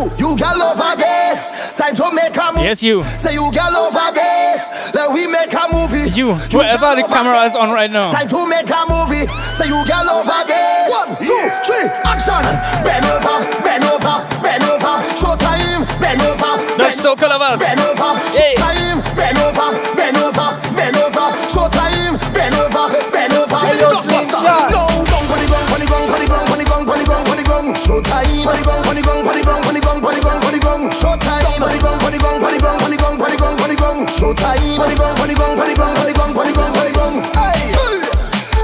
Yes, 2.72 2.80
you. 2.82 3.04
Say 3.20 3.36
you 3.36 3.52
girl 3.52 3.76
over 3.84 4.08
there. 4.16 4.56
Let 4.96 5.12
we 5.12 5.28
make 5.28 5.52
a 5.52 5.68
movie. 5.68 6.08
You, 6.16 6.32
you 6.48 6.56
wherever 6.56 6.96
the 6.96 7.04
camera 7.04 7.44
is 7.44 7.52
on 7.52 7.68
right 7.68 7.92
now. 7.92 8.08
Time 8.08 8.24
to 8.32 8.48
make 8.48 8.64
a 8.64 8.80
movie. 8.88 9.28
Say 9.52 9.68
you 9.68 9.76
girl 9.84 10.08
over 10.08 10.40
there. 10.48 10.88
One, 10.88 11.12
two, 11.20 11.52
three, 11.68 11.92
action. 12.08 12.40
Bend 12.80 13.04
over, 13.12 13.44
bend 13.60 13.84
over, 13.92 14.24
bend 14.40 14.64
over. 14.72 15.04
Show 15.20 15.36
time, 15.36 15.84
bend 16.00 16.24
over. 16.24 16.64
That's 16.80 16.96
so 16.96 17.12
cool 17.12 17.28
of 17.28 17.44
us. 17.44 17.60
Bend 17.60 17.76
over, 17.76 18.16
hey. 18.32 18.56
time, 18.56 19.04
bend 19.20 19.36
over, 19.44 19.68
bend 19.92 20.16
over, 20.16 20.48
bend 20.72 20.96
over. 20.96 21.28
Show 21.52 21.68
time, 21.68 22.16
bend 22.32 22.56
over, 22.56 22.88
bend 23.12 23.36
over. 23.36 23.60
Hello, 23.68 24.00
Slingshot. 24.00 24.72
No, 24.72 24.88
don't 25.12 25.28
put 25.28 25.44
it 25.44 25.52
on, 25.52 25.64
put 25.68 25.84
it 25.84 25.92
on, 25.92 26.08
put 26.08 26.24
it 26.24 26.32
on, 26.32 26.44
put 26.48 26.56
it 26.56 26.72
on, 26.72 26.80
put 26.88 27.00
it 27.04 27.08
on, 27.12 27.20
put 27.28 27.36
it 27.36 27.52
on. 27.52 27.64
Show 27.76 28.00
time, 28.00 28.32
put 28.48 28.56
it 28.56 28.64
on, 28.64 28.80
put 28.80 28.96
it 28.96 29.04
on, 29.04 29.20
put 29.20 29.36
it 29.36 29.44
on, 29.44 29.60
put 29.60 29.76
it 29.76 29.84
on, 29.84 30.00
put 30.00 30.16
it 30.16 30.24
on, 30.24 30.40
put 30.40 30.48
it 30.48 30.48
on 30.48 30.51
gong, 30.82 30.90
showtime. 30.90 31.44
Pon 31.58 31.70
the 31.70 31.78
gong, 31.78 31.98
the 31.98 32.18
gong, 32.18 32.40
the 32.40 32.58
gong, 32.58 32.78
the 32.78 32.96
gong, 32.96 33.16
the 33.18 33.36
gong, 33.36 33.56
the 33.56 33.76
gong, 33.76 34.06
showtime. 34.06 34.76
Pon 34.76 34.88
the 34.88 34.96
gong, 34.96 35.14
the 35.14 35.34
gong, 35.34 35.56
the 35.56 35.74
gong, 35.74 35.94
the 35.94 36.12
gong, 36.12 36.32
the 36.34 36.52
gong, 36.52 36.72
the 36.72 36.92
gong. 36.94 37.16
Hey, 37.36 37.72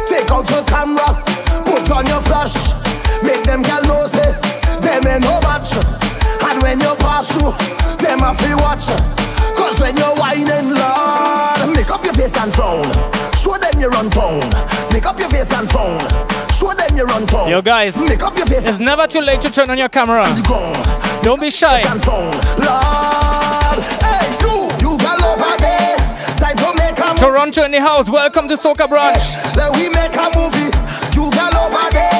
take 0.06 0.30
out 0.30 0.48
your 0.50 0.64
camera, 0.64 1.22
put 1.64 1.90
on 1.90 2.06
your 2.06 2.22
flash, 2.22 2.74
make 3.22 3.42
them 3.44 3.62
gal 3.62 3.82
know 3.84 4.06
say 4.06 4.32
them 4.80 5.06
ain't 5.06 5.24
no 5.24 5.40
match. 5.40 5.76
And 6.42 6.62
when 6.62 6.80
you 6.80 6.94
pass 6.98 7.28
through, 7.28 7.52
them 7.98 8.22
a 8.22 8.34
fi 8.34 8.54
watch. 8.54 8.88
Cause 9.54 9.78
when 9.80 9.96
you're 9.96 10.14
whining, 10.16 10.74
Lord, 10.74 11.74
make 11.74 11.90
up 11.90 12.04
your 12.04 12.14
face 12.14 12.36
and 12.36 12.52
frown. 12.52 12.84
Show 13.34 13.56
them 13.58 13.78
you 13.78 13.88
run 13.88 14.10
town. 14.10 14.40
Make 14.92 15.06
up 15.06 15.18
your 15.18 15.28
face 15.30 15.52
and 15.52 15.68
frown. 15.70 16.27
Them 16.76 16.96
you 16.96 17.04
run. 17.04 17.48
Yo 17.48 17.62
guys, 17.62 17.94
it's 17.96 18.78
never 18.78 19.06
too 19.06 19.20
late 19.20 19.40
to 19.40 19.50
turn 19.50 19.70
on 19.70 19.78
your 19.78 19.88
camera. 19.88 20.24
Don't 21.22 21.40
be 21.40 21.50
shy. 21.50 21.82
Toronto 27.16 27.64
in 27.64 27.72
the 27.72 27.80
house, 27.80 28.08
welcome 28.08 28.48
to 28.48 28.54
Soca 28.54 28.86
Brunch. 28.86 29.56
Let 29.56 29.74
we 29.76 29.88
make 29.88 30.14
a 30.14 30.30
movie. 30.36 30.70
You 31.16 31.30
got 31.32 31.54
over 31.54 31.90
there. 31.92 32.17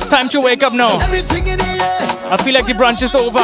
It's 0.00 0.08
time 0.08 0.30
to 0.30 0.40
wake 0.40 0.62
up 0.62 0.72
now. 0.72 0.98
everything 0.98 1.46
in 1.46 1.58
the 1.58 1.64
air. 1.76 2.32
I 2.32 2.38
feel 2.42 2.54
like 2.54 2.64
the 2.64 2.72
brunch 2.72 3.02
is 3.02 3.14
over. 3.14 3.36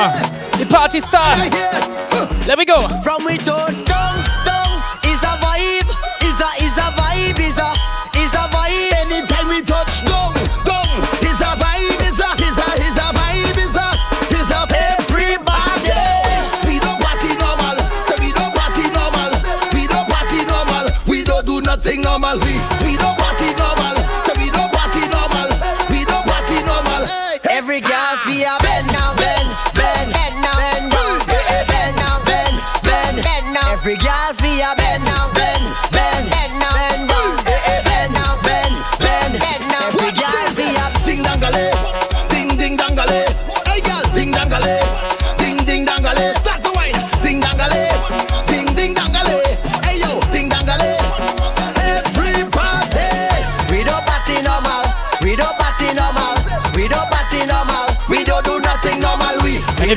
The 0.56 0.64
party 0.72 1.00
start. 1.04 1.36
I 1.36 1.52
hear. 1.52 1.68
Huh. 2.16 2.24
Let 2.48 2.56
me 2.56 2.64
go. 2.64 2.80
From 3.04 3.28
we 3.28 3.36
touch 3.36 3.76
down, 3.84 4.16
down 4.48 4.72
is 5.04 5.20
a 5.20 5.36
vibe, 5.36 5.84
is 6.24 6.38
a 6.40 6.48
is 6.64 6.72
a 6.80 6.88
vibe, 6.96 7.36
is 7.44 7.60
a 7.60 7.68
is 8.16 8.32
a 8.32 8.48
vibe. 8.48 8.88
Anytime 9.04 9.52
we 9.52 9.60
touch 9.68 10.00
down, 10.08 10.32
down 10.64 10.88
is 11.20 11.36
a 11.44 11.52
vibe, 11.60 12.00
is 12.08 12.16
a 12.24 12.30
is 12.40 12.56
a 12.56 12.68
is 12.88 12.96
a 13.04 13.08
vibe, 13.12 13.60
is 13.60 13.76
a 13.76 13.88
is 14.32 14.48
a 14.48 14.60
everybody. 14.80 15.92
We 16.64 16.80
don't 16.80 16.96
party 17.04 17.36
normal, 17.36 17.76
so 18.08 18.16
we 18.16 18.32
don't 18.32 18.48
party 18.56 18.88
normal. 18.96 19.28
We 19.76 19.84
don't 19.92 20.08
party 20.08 20.40
normal, 20.48 20.88
we 21.04 21.20
don't 21.20 21.44
do 21.44 21.60
nothing 21.60 22.00
normal. 22.00 22.40
We 22.40 22.56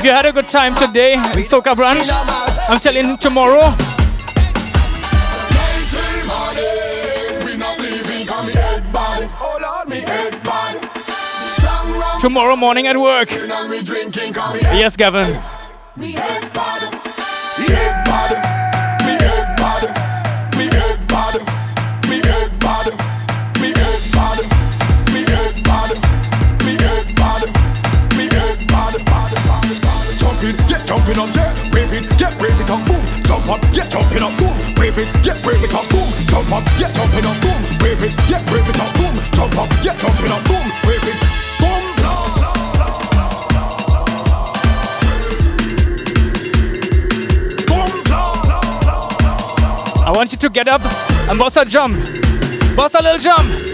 if 0.00 0.04
you 0.06 0.12
had 0.12 0.24
a 0.24 0.32
good 0.32 0.48
time 0.48 0.74
today 0.74 1.12
in 1.12 1.44
Soca 1.44 1.74
Brunch, 1.74 2.08
I'm 2.70 2.80
telling 2.80 3.06
you 3.06 3.16
tomorrow, 3.18 3.76
tomorrow 12.18 12.56
morning 12.56 12.86
at 12.86 12.96
work. 12.96 13.30
Yes, 14.72 14.96
Gavin. 14.96 15.59
Jump 33.30 33.48
up, 33.48 33.60
get 33.72 33.88
jumping 33.88 34.24
up, 34.24 34.36
boom. 34.38 34.58
Wave 34.74 34.98
it, 34.98 35.06
get 35.22 35.38
wave 35.46 35.62
it 35.62 35.72
up, 35.72 35.88
boom. 35.88 36.02
Jump 36.26 36.50
up, 36.50 36.64
get 36.80 36.92
jumping 36.92 37.24
up, 37.24 37.40
boom. 37.40 37.62
Wave 37.78 38.02
it, 38.02 38.12
get 38.26 38.42
wave 38.50 38.68
it 38.68 38.80
up, 38.80 38.92
boom. 38.98 39.14
Jump 39.30 39.56
up, 39.56 39.70
get 39.84 39.96
jumping 40.00 40.32
up, 40.32 40.42
boom. 40.50 40.66
Wave 40.84 41.06
it. 41.06 41.14
I 50.04 50.12
want 50.12 50.32
you 50.32 50.38
to 50.38 50.48
get 50.48 50.66
up 50.66 50.82
and 51.30 51.38
bust 51.38 51.56
a 51.56 51.64
jump. 51.64 51.94
Bust 52.74 52.96
a 52.96 53.00
little 53.00 53.20
jump. 53.20 53.69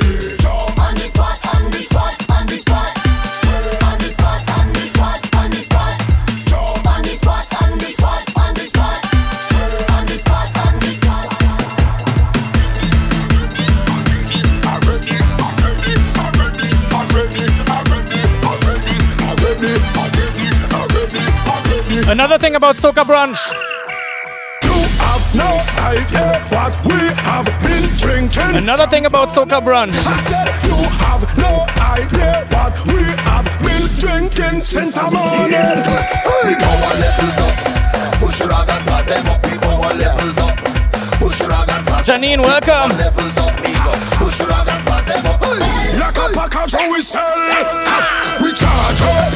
Another 22.08 22.38
thing 22.38 22.54
about 22.54 22.76
Soca 22.76 23.02
Brunch. 23.02 23.50
No 25.34 25.58
idea 25.82 26.38
what 26.54 26.72
we 26.86 27.10
have 27.26 27.44
been 27.66 27.82
drinking. 27.98 28.54
Another 28.56 28.86
thing 28.86 29.06
about 29.06 29.30
Soca 29.30 29.60
Brunch. 29.60 29.90
I 30.06 30.14
said 30.30 30.46
you 30.70 30.78
have 31.02 31.26
no 31.36 31.66
idea 31.82 32.46
what 32.54 32.78
we 32.86 33.02
have 33.26 33.44
been 33.60 33.90
drinking 33.98 34.62
since 34.62 34.94
the 34.94 35.02
morning. 35.02 35.82
we 36.46 36.54
power 36.54 36.94
levels 36.94 37.38
up. 37.42 37.54
Push 38.22 38.38
your 38.38 38.48
rag 38.50 38.70
and 38.70 38.86
pass 38.86 39.06
them 39.08 39.26
up. 39.26 39.42
We 39.44 39.58
power 39.58 39.92
levels 39.98 40.38
up. 40.38 40.56
Push 41.18 41.40
your 41.40 41.48
rag 41.48 41.68
and 41.68 41.86
pass 41.88 42.08
Janine, 42.08 42.40
welcome. 42.40 42.96
levels 42.96 43.36
up. 43.36 43.50
We 43.66 43.74
go. 43.74 43.92
Push 44.22 44.38
your 44.38 44.48
rag 44.48 44.68
and 44.68 44.86
pass 44.86 45.04
them 45.10 45.26
up. 45.26 45.42
Like 45.42 46.16
a 46.16 46.34
package 46.38 46.72
how 46.72 46.88
we 46.92 47.02
sell. 47.02 47.34
We 48.40 48.52
charge 48.54 49.35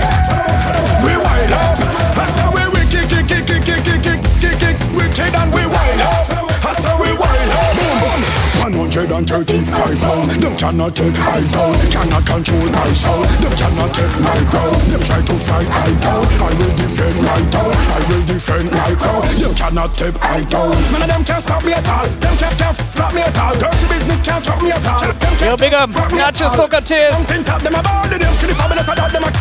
135 9.25 9.99
pounds, 10.01 10.37
them 10.39 10.55
cannot 10.57 10.95
take 10.95 11.19
I 11.19 11.41
down 11.53 11.73
Cannot 11.91 12.25
control 12.25 12.65
my 12.73 12.89
soul, 12.93 13.21
them 13.21 13.53
cannot 13.53 13.93
take 13.93 14.17
my 14.17 14.39
crown 14.49 14.73
Them 14.89 15.01
try 15.01 15.21
to 15.21 15.35
fight 15.45 15.69
I 15.69 15.89
down, 16.01 16.25
I 16.41 16.49
will 16.57 16.75
defend 16.75 17.17
my 17.21 17.41
town 17.53 17.71
I 17.71 17.99
will 18.09 18.25
defend 18.25 18.71
my 18.71 18.91
crown, 18.97 19.21
them 19.37 19.53
cannot 19.53 19.97
take 19.97 20.17
I 20.21 20.41
down 20.45 20.71
None 20.91 21.01
of 21.01 21.07
them 21.07 21.23
can 21.23 21.41
stop 21.41 21.63
me 21.63 21.73
at 21.73 21.87
all, 21.87 22.07
them 22.07 22.37
can't, 22.37 22.57
can't 22.57 22.77
flop 23.01 23.13
me 23.13 23.21
at 23.21 23.37
all. 23.37 23.53
Dirty 23.53 23.87
business 23.89 24.21
can't 24.21 24.43
stop 24.43 24.61
me 24.61 24.71
at 24.71 24.85
all. 24.85 24.99
Them 24.99 25.15
can't 25.19 25.41
Yo, 25.41 25.57
big 25.57 25.73
up, 25.73 25.89
flop 25.89 26.11
me 26.11 26.19
at 26.19 26.33
Nacho 26.33 26.49
all. 26.49 26.55
Socrates. 26.55 27.13
Something 27.13 27.43
top 27.43 27.61
them 27.61 27.75
about 27.75 28.09
the 28.09 28.17
them 28.17 28.33
skinny 28.35 28.53
fabulous. 28.53 28.87
I 28.89 28.95
doubt 28.95 29.11
them 29.11 29.23
a 29.23 29.31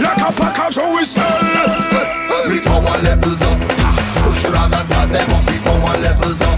Like 0.00 0.20
a 0.20 0.30
package 0.32 0.76
how 0.76 0.96
we 0.96 1.04
sell. 1.04 1.40
We 2.48 2.60
power 2.60 2.98
levels 3.04 3.42
up. 3.42 3.58
Push 4.24 4.44
your 4.44 4.52
rag 4.52 4.72
and 4.72 4.88
fast 4.88 5.12
them 5.12 5.30
up. 5.32 5.50
We 5.50 5.58
power 5.60 5.96
levels 6.00 6.40
up. 6.42 6.55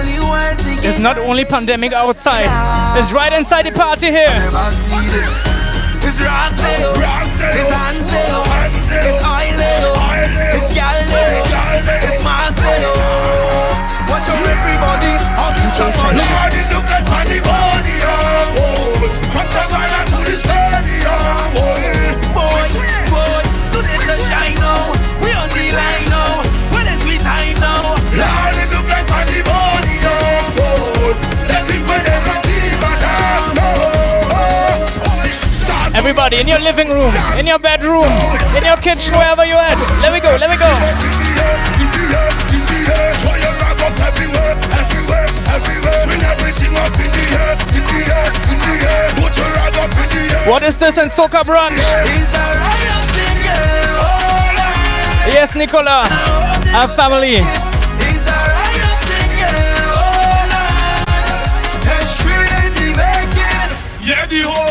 It's 0.00 0.98
not 0.98 1.18
only 1.18 1.44
pandemic 1.44 1.92
outside, 1.92 2.46
it's 2.98 3.12
right 3.12 3.32
inside 3.32 3.66
the 3.66 3.72
party 3.72 4.06
here. 4.06 4.28
It's 6.00 6.18
Roxdale, 6.20 6.94
it's 6.94 7.70
Hansdale, 7.70 8.44
it's 9.08 9.18
Oileo, 9.24 9.92
it's 10.54 10.68
Galdeo, 10.78 11.42
it's 12.04 12.22
Marcelo. 12.22 13.27
Everybody 36.28 36.50
in 36.52 36.60
your 36.60 36.60
living 36.60 36.88
room, 36.92 37.14
in 37.40 37.46
your 37.46 37.58
bedroom, 37.58 38.04
in 38.52 38.62
your 38.62 38.76
kitchen, 38.76 39.16
wherever 39.16 39.46
you're 39.46 39.56
at. 39.56 39.80
Let 40.04 40.12
me 40.12 40.20
go, 40.20 40.36
let 40.36 40.50
me 40.52 40.58
go. 40.60 40.68
What 50.50 50.62
is 50.64 50.76
this 50.76 50.98
in 50.98 51.08
Soca 51.08 51.40
Brunch? 51.44 51.72
It's 51.72 52.34
a 52.34 52.44
riot 52.60 53.08
thing, 53.16 53.38
yeah. 53.48 53.96
Lord. 53.96 55.32
Yes, 55.32 55.54
Nicola, 55.56 56.04
our 56.76 56.88
family. 56.88 57.36
It's 57.40 58.28
a 58.28 58.36
riot 58.36 59.00
thing, 59.08 59.32
yeah. 59.32 59.96
Lord. 59.96 60.52
It's 61.88 62.20
really 62.20 62.92
making. 62.92 63.72
Yeah, 64.04 64.26
the 64.26 64.42
whole 64.44 64.67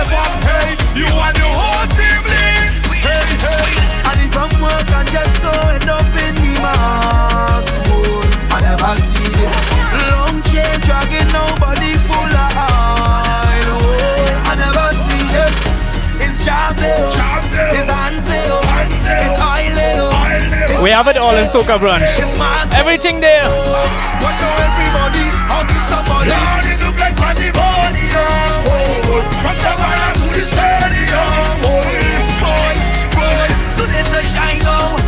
wave 0.00 0.12
up. 0.12 0.32
Hey, 0.48 0.76
you 0.96 1.06
and 1.06 1.36
the 1.36 1.48
whole 1.48 1.86
team 1.96 2.22
lit. 2.24 2.74
Hey, 3.04 3.26
hey. 3.44 3.68
And 4.08 4.18
if 4.24 4.34
I'm 4.36 4.52
work 4.60 4.88
and 4.88 5.08
just 5.10 5.34
so 5.40 5.50
end 5.68 5.88
up 5.88 6.08
in 6.24 6.34
me 6.40 6.52
mask, 6.60 7.68
boy, 7.88 8.08
oh, 8.08 8.54
I 8.54 8.58
never 8.64 8.92
see 9.00 9.28
this. 9.36 9.58
Long 10.08 10.36
chain 10.48 10.76
dragging 10.86 11.28
nobody 11.32 11.96
full 12.08 12.32
of 12.32 12.52
oil, 12.56 13.76
oh, 13.76 14.50
I 14.50 14.54
never 14.56 14.88
see 15.04 15.24
this. 15.36 15.56
It's 16.24 16.44
Chapdale, 16.44 17.08
oh. 17.08 17.20
oh. 17.20 17.76
it's 17.76 17.88
Hansdale, 17.88 18.60
it's 18.88 19.36
Oileo, 19.36 20.82
We 20.82 20.90
have 20.90 21.08
it 21.08 21.16
all 21.16 21.36
in 21.36 21.48
Soca 21.48 21.78
Brunch. 21.78 22.02
it's 22.04 22.36
Marcelo. 22.38 22.80
Everything 22.80 23.20
there. 23.20 23.48
Watch 24.20 24.40
out 24.40 24.60
everybody, 24.68 25.24
how 25.48 25.62
can 25.68 25.82
somebody? 25.92 26.30
Lord, 26.30 26.66
it 26.72 26.78
look 26.84 26.96
like 26.98 27.16
money, 27.18 27.50
money, 27.52 28.06
oh. 28.16 28.89
From 29.10 29.56
Savannah 29.56 30.12
to 30.14 30.26
the 30.38 30.44
stadium, 30.46 31.66
oh. 31.66 31.82
Boy, 32.42 32.76
boy, 33.16 33.46
do 33.76 33.86
this 33.90 34.06
a 34.14 34.22
shine 34.22 34.60
now. 34.60 34.99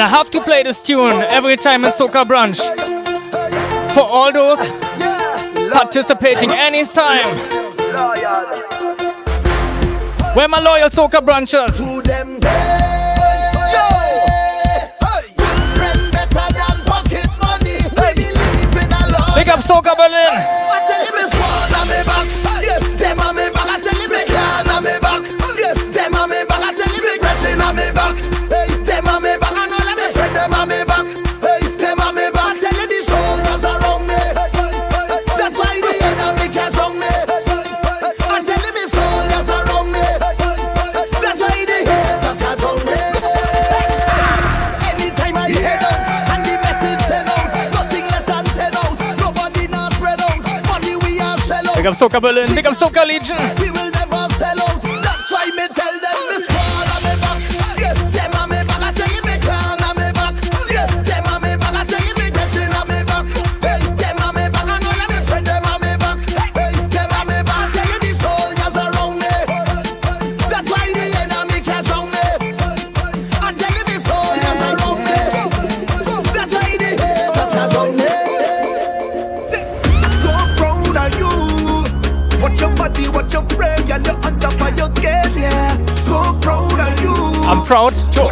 And 0.00 0.06
I 0.06 0.16
have 0.16 0.30
to 0.30 0.40
play 0.40 0.62
this 0.62 0.82
tune 0.82 1.12
every 1.28 1.56
time 1.56 1.84
in 1.84 1.92
Soca 1.92 2.24
Brunch. 2.24 2.58
For 3.92 4.00
all 4.00 4.32
those 4.32 4.58
participating 5.70 6.50
anytime. 6.52 7.26
Where 10.34 10.48
my 10.48 10.58
loyal 10.58 10.88
Soca 10.88 11.20
Brunchers? 11.20 11.76
To 11.76 12.00
them 12.00 12.40
Friend 15.76 16.12
better 16.12 16.48
than 16.54 16.84
pocket 16.86 17.28
money. 17.38 17.84
We 17.84 18.14
believe 18.24 18.76
in 18.82 18.90
a 18.90 19.06
love. 19.12 19.34
Big 19.34 19.50
up 19.50 19.60
Soca 19.60 19.94
Berlin. 19.94 20.60
Big 51.80 51.86
up 51.86 51.94
Soul 51.94 52.10
Cabalin, 52.10 52.54
big 52.54 52.66
up 52.66 52.74
soca, 52.74 53.06
legion. 53.06 53.79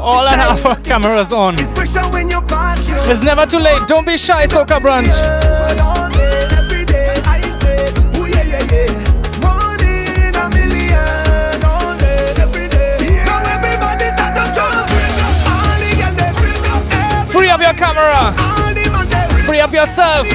all 0.08 0.26
and 0.26 0.40
half 0.40 0.64
our 0.64 0.76
cameras 0.76 1.32
on. 1.32 1.56
It's 1.58 3.22
never 3.22 3.44
too 3.44 3.58
late. 3.58 3.82
Don't 3.86 4.06
be 4.06 4.16
shy, 4.16 4.46
Soca 4.46 4.80
Brunch. 4.80 5.12
Free 17.30 17.50
up 17.50 17.60
your 17.60 17.74
camera. 17.74 18.32
Free 19.44 19.60
up 19.60 19.72
yourself. 19.72 20.26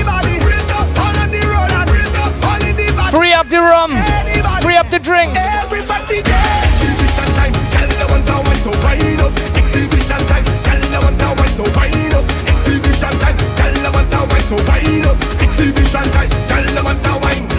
Free 3.12 3.33
up 3.33 3.47
the 3.49 3.59
rum. 3.59 3.91
Free 4.62 4.75
up 4.77 4.89
the 4.91 4.99
drinks 4.99 5.39
so 11.63 11.80
wind 11.80 12.13
up. 12.13 12.26
Exhibition 12.47 13.15
time, 13.19 13.38
tell 13.56 13.73
them 13.73 13.93
what 13.93 14.10
to 14.12 14.19
wine, 14.30 14.41
so 14.41 14.56
wine 14.67 15.06
up. 15.06 15.17
Exhibition 15.41 16.12
time, 16.12 16.30
tell 16.47 16.63
them 16.73 16.84
what 16.84 17.02
to 17.04 17.19
wine. 17.21 17.52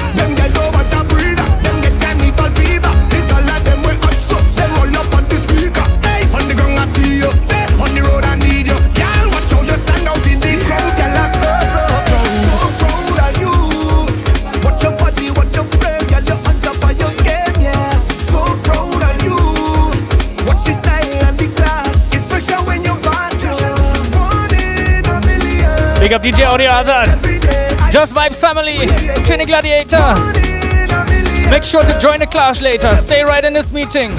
up 26.15 26.23
DJ 26.23 26.47
Audio 26.47 26.69
Azad. 26.69 27.09
Just 27.91 28.15
Vibes 28.15 28.37
Family, 28.37 28.75
Trini 29.27 29.47
Gladiator. 29.47 30.15
Make 31.51 31.65
sure 31.65 31.83
to 31.83 31.99
join 31.99 32.21
the 32.21 32.27
clash 32.27 32.61
later. 32.61 32.97
Stay 32.97 33.25
right 33.25 33.45
in 33.45 33.53
this 33.53 33.73
meeting. 33.73 34.13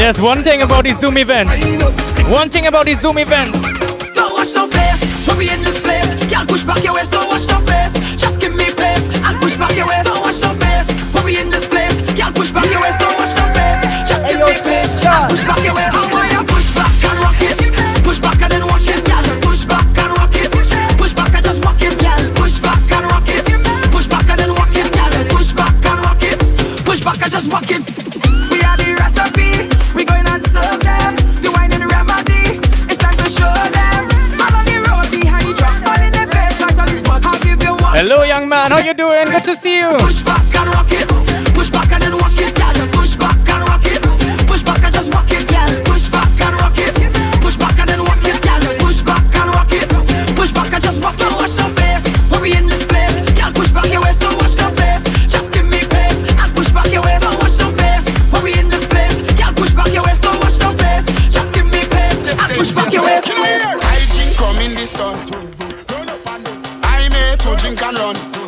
There's 0.00 0.18
one 0.18 0.42
thing 0.42 0.62
about 0.62 0.84
these 0.84 0.98
Zoom 0.98 1.18
events. 1.18 1.52
One 2.32 2.48
thing 2.48 2.66
about 2.66 2.86
these 2.86 3.02
Zoom 3.02 3.18
events. 3.18 3.52
Don't 4.14 4.32
watch 4.32 4.48
no 4.54 4.66
face. 4.66 5.28
In 5.28 5.60
this 5.62 5.78
place. 5.78 6.08
Push 6.48 6.64
back 6.64 6.82
your 6.82 6.94
waist. 6.94 7.12
Don't 7.12 7.28
watch 7.28 7.46
no 7.46 7.60
face. 7.60 8.16
Just 8.16 8.40
give 8.40 8.54
me 8.54 8.64
place. 8.72 9.10
I'll 9.22 9.38
push 9.38 9.58
back 9.58 9.76
your 9.76 9.86
waist. 9.86 10.06
Don't 10.06 10.22
watch 10.22 10.40
no 10.40 10.54
face. 10.54 10.88
In 11.38 11.50
this 11.50 11.66
place. 11.68 12.00
Push 12.32 12.50
back 12.50 12.64
your 12.70 12.80
waist. 12.80 12.98
Don't 12.98 13.14
watch 13.18 13.36
no 13.36 13.44
face. 13.52 14.08
Just 14.08 14.26
give 14.26 14.38
me 14.40 14.54
place. 14.64 15.04
I'll 15.04 15.28
push 15.28 15.44
back 15.44 15.62
your 15.62 15.74
waist. 15.74 16.09
you 38.90 38.94
doing? 38.94 39.24
Good 39.26 39.42
to 39.42 39.54
see 39.54 39.78
you. 39.78 40.49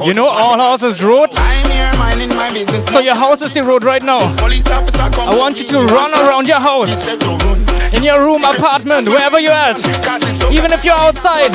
You 0.04 0.14
know 0.14 0.26
all 0.26 0.58
houses 0.58 1.02
road? 1.02 1.32
So 1.32 2.98
your 2.98 3.14
house 3.14 3.40
is 3.40 3.52
the 3.52 3.62
road 3.62 3.84
right 3.84 4.02
now. 4.02 4.18
I 4.18 5.34
want 5.36 5.60
you 5.60 5.66
to 5.66 5.78
run 5.84 6.12
around 6.12 6.48
your 6.48 6.58
house. 6.58 7.06
In 7.94 8.02
your 8.02 8.20
room, 8.24 8.42
apartment, 8.44 9.08
wherever 9.08 9.38
you're 9.38 9.52
at. 9.52 9.78
Even 10.52 10.72
if 10.72 10.84
you're 10.84 10.94
outside. 10.94 11.52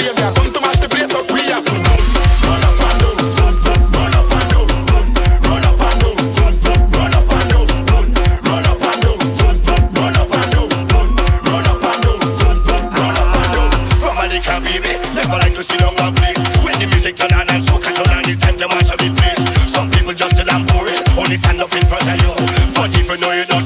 Turn 17.18 17.34
on 17.34 17.50
and 17.50 17.67
if 23.10 23.22
know 23.22 23.32
you 23.32 23.46
know 23.46 23.57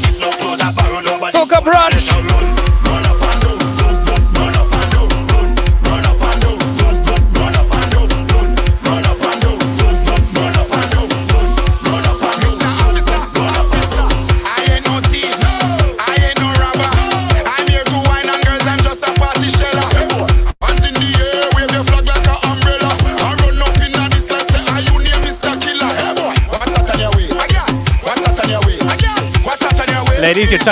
You. 30.51 30.57
You 30.57 30.63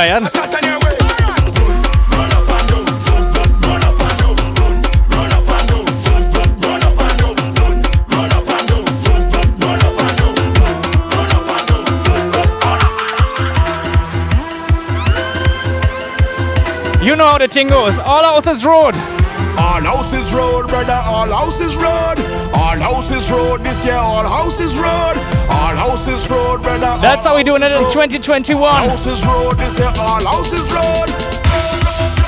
know 17.16 17.26
how 17.26 17.38
the 17.38 17.48
thing 17.48 17.70
goes. 17.70 17.98
All 18.00 18.24
houses 18.24 18.66
road. 18.66 19.19
All 19.60 19.82
houses 19.82 20.34
road, 20.34 20.68
brother, 20.70 21.02
all 21.06 21.28
houses 21.28 21.76
road. 21.76 22.18
All 22.54 22.78
houses 22.78 23.30
road 23.30 23.62
this 23.64 23.84
year, 23.84 23.96
all 23.96 24.24
houses 24.24 24.76
road. 24.78 25.18
All 25.50 25.76
houses 25.76 26.30
road, 26.30 26.64
brother. 26.64 26.98
That's 27.02 27.26
how 27.26 27.36
we're 27.36 27.44
doing 27.44 27.64
it 27.64 27.72
in 27.72 27.84
2021. 27.92 28.90
Houses 28.90 29.26
road 29.26 29.58
this 29.58 29.78
year, 29.78 29.92
all 29.98 30.24
houses 30.26 30.72
road. 30.72 32.19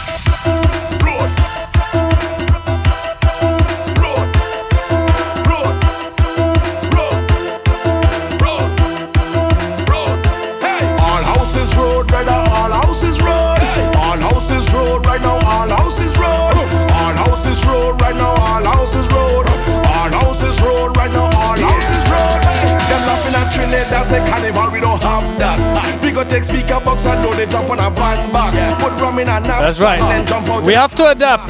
go 26.23 26.29
take 26.29 26.43
speaker 26.43 26.79
box 26.85 27.05
and 27.05 27.21
know 27.21 27.33
they 27.33 27.45
jump 27.45 27.69
on 27.69 27.79
a 27.79 27.89
van 27.89 28.31
Put 28.79 28.93
in 29.19 29.27
a 29.27 29.39
nap. 29.39 29.61
That's 29.61 29.79
right. 29.79 29.99
Then 29.99 30.25
jump 30.27 30.47
out 30.49 30.63
we 30.63 30.73
have 30.73 30.95
to 30.95 31.11
adapt. 31.11 31.49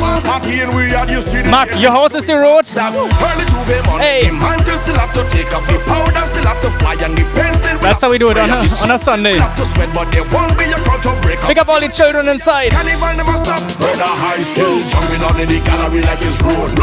Mark, 1.50 1.70
your 1.80 1.92
horse 1.92 2.16
is 2.16 2.24
still 2.24 2.40
road. 2.40 2.68
Hey. 4.00 4.30
That's 7.82 8.02
how 8.02 8.12
we 8.12 8.18
do 8.18 8.30
it 8.30 8.38
on 8.38 8.50
a, 8.50 8.60
on 8.84 8.92
a 8.92 8.98
Sunday. 8.98 9.40
Pick 11.48 11.58
up 11.58 11.70
all 11.70 11.82
the 11.82 11.90
children 11.92 12.28
inside. 12.28 12.72
Cannibal 12.72 13.18
never 13.18 13.38
stop. 13.38 13.62
High 14.02 14.42
jumping 14.90 15.24
on 15.24 15.40
in 15.42 15.48
the 15.50 15.60
gallery 15.66 16.02
like 16.02 16.22
it's 16.22 16.40
road. 16.42 16.78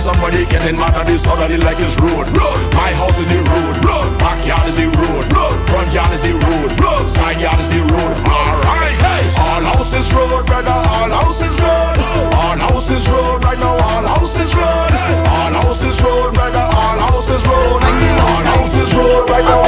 Somebody 0.00 0.44
getting 0.46 0.76
mad 0.76 0.92
at 0.94 1.06
this 1.06 1.26
other 1.26 1.56
like 1.58 1.78
it's 1.78 1.96
road. 1.96 2.26
My 2.74 2.90
house 2.92 3.18
is 3.18 3.26
the 3.26 3.38
road. 3.38 4.23
Backyard 4.34 4.66
is 4.66 4.74
the 4.74 4.90
road, 4.98 5.30
road. 5.30 5.54
Front 5.70 5.94
yard 5.94 6.10
is 6.10 6.20
the 6.20 6.34
road, 6.34 6.74
road. 6.82 7.06
Side 7.06 7.38
yard 7.38 7.54
is 7.54 7.70
the 7.70 7.78
road. 7.86 8.14
Alright, 8.26 8.98
hey. 8.98 9.30
All 9.38 9.62
houses 9.62 10.10
road, 10.10 10.42
brother. 10.44 10.74
All 10.74 11.06
houses 11.06 11.54
road. 11.62 11.94
All 12.34 12.58
houses 12.58 13.06
road, 13.08 13.44
right 13.46 13.58
now. 13.62 13.78
All 13.78 14.02
houses 14.02 14.50
road. 14.58 14.90
All 15.30 15.54
houses 15.54 16.02
road, 16.02 16.34
brother. 16.34 16.66
All 16.66 16.98
houses 16.98 17.46
road. 17.46 17.78
All 17.78 18.42
houses 18.58 18.90
road, 18.98 19.30
right 19.30 19.46
now. 19.46 19.62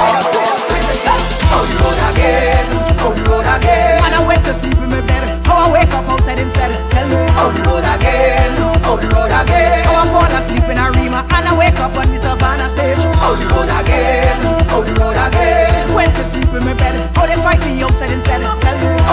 All 1.55 1.63
road 1.79 2.01
again, 2.11 2.67
on 3.07 3.15
road 3.31 3.47
again. 3.47 4.03
When 4.03 4.13
I 4.19 4.27
went 4.27 4.43
to 4.51 4.53
sleep 4.53 4.77
in 4.83 4.91
my 4.91 5.01
bed, 5.07 5.47
how 5.47 5.71
I 5.71 5.79
wake 5.79 5.95
up 5.95 6.11
outside 6.11 6.43
instead. 6.43 6.75
Tell 6.91 7.07
me, 7.07 7.15
on 7.39 7.55
road 7.71 7.87
again, 7.87 8.51
on 8.83 8.99
road 9.15 9.31
again. 9.31 9.87
How 9.87 10.03
I 10.03 10.11
fall 10.11 10.27
asleep 10.27 10.67
in 10.69 10.77
a 10.77 10.91
rima 10.91 11.23
and 11.23 11.47
I 11.47 11.55
wake 11.57 11.79
up 11.79 11.95
on 11.95 12.11
this. 12.11 12.27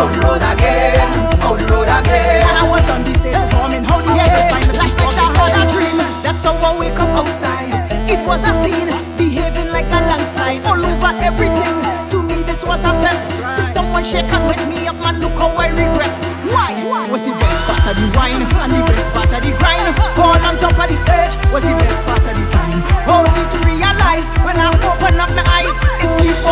How 0.04 0.12
the 0.12 0.20
road 0.20 0.44
again, 0.44 1.00
how 1.40 1.56
the 1.56 1.64
road 1.72 1.88
again. 1.88 2.44
And 2.44 2.58
I 2.60 2.68
was 2.68 2.84
on 2.92 3.08
this 3.08 3.24
day 3.24 3.32
performing 3.32 3.88
how 3.88 4.04
the 4.04 4.12
hell 4.12 4.52
time 4.52 4.68
is 4.68 4.76
like 4.76 4.92
a 5.00 5.28
hard 5.32 5.56
dream. 5.72 5.96
That's 6.20 6.44
how 6.44 6.60
I 6.60 6.76
wake 6.76 7.00
up 7.00 7.08
outside. 7.16 7.72
It 8.12 8.20
was 8.28 8.44
a 8.44 8.52
scene, 8.52 8.92
behaving 9.16 9.72
like 9.72 9.88
a 9.88 10.04
landslide, 10.12 10.60
all 10.68 10.76
over 10.76 11.16
everything. 11.24 11.72
To 12.12 12.20
me, 12.20 12.44
this 12.44 12.68
was 12.68 12.84
a 12.84 12.92
fence. 13.00 13.32
Did 13.56 13.72
someone 13.72 14.04
shake 14.04 14.28
and 14.28 14.44
wake 14.44 14.68
me 14.68 14.84
up, 14.92 15.00
man? 15.00 15.24
Look 15.24 15.40
how 15.40 15.56
I 15.56 15.72
regret. 15.72 16.12
Why? 16.52 16.76
Was 17.08 17.24
the 17.24 17.32
best 17.40 17.64
part 17.64 17.88
of 17.88 17.96
the 17.96 18.12
wine 18.20 18.44
and 18.44 18.76
the 18.76 18.84
best 18.84 19.08
part 19.16 19.32
of 19.32 19.40
the 19.40 19.56
grind? 19.56 19.88
All 20.20 20.36
on 20.36 20.60
top 20.60 20.76
of 20.84 20.88
the 20.92 21.00
stage 21.00 21.32
was 21.56 21.64
the 21.64 21.80
best 21.80 22.04
part 22.04 22.20
of 22.20 22.36
the 22.36 22.44
time. 22.52 22.84
Only 23.08 23.44
to 23.56 23.58
realize 23.72 24.28
when 24.44 24.60
I 24.60 24.68
woke 24.84 25.00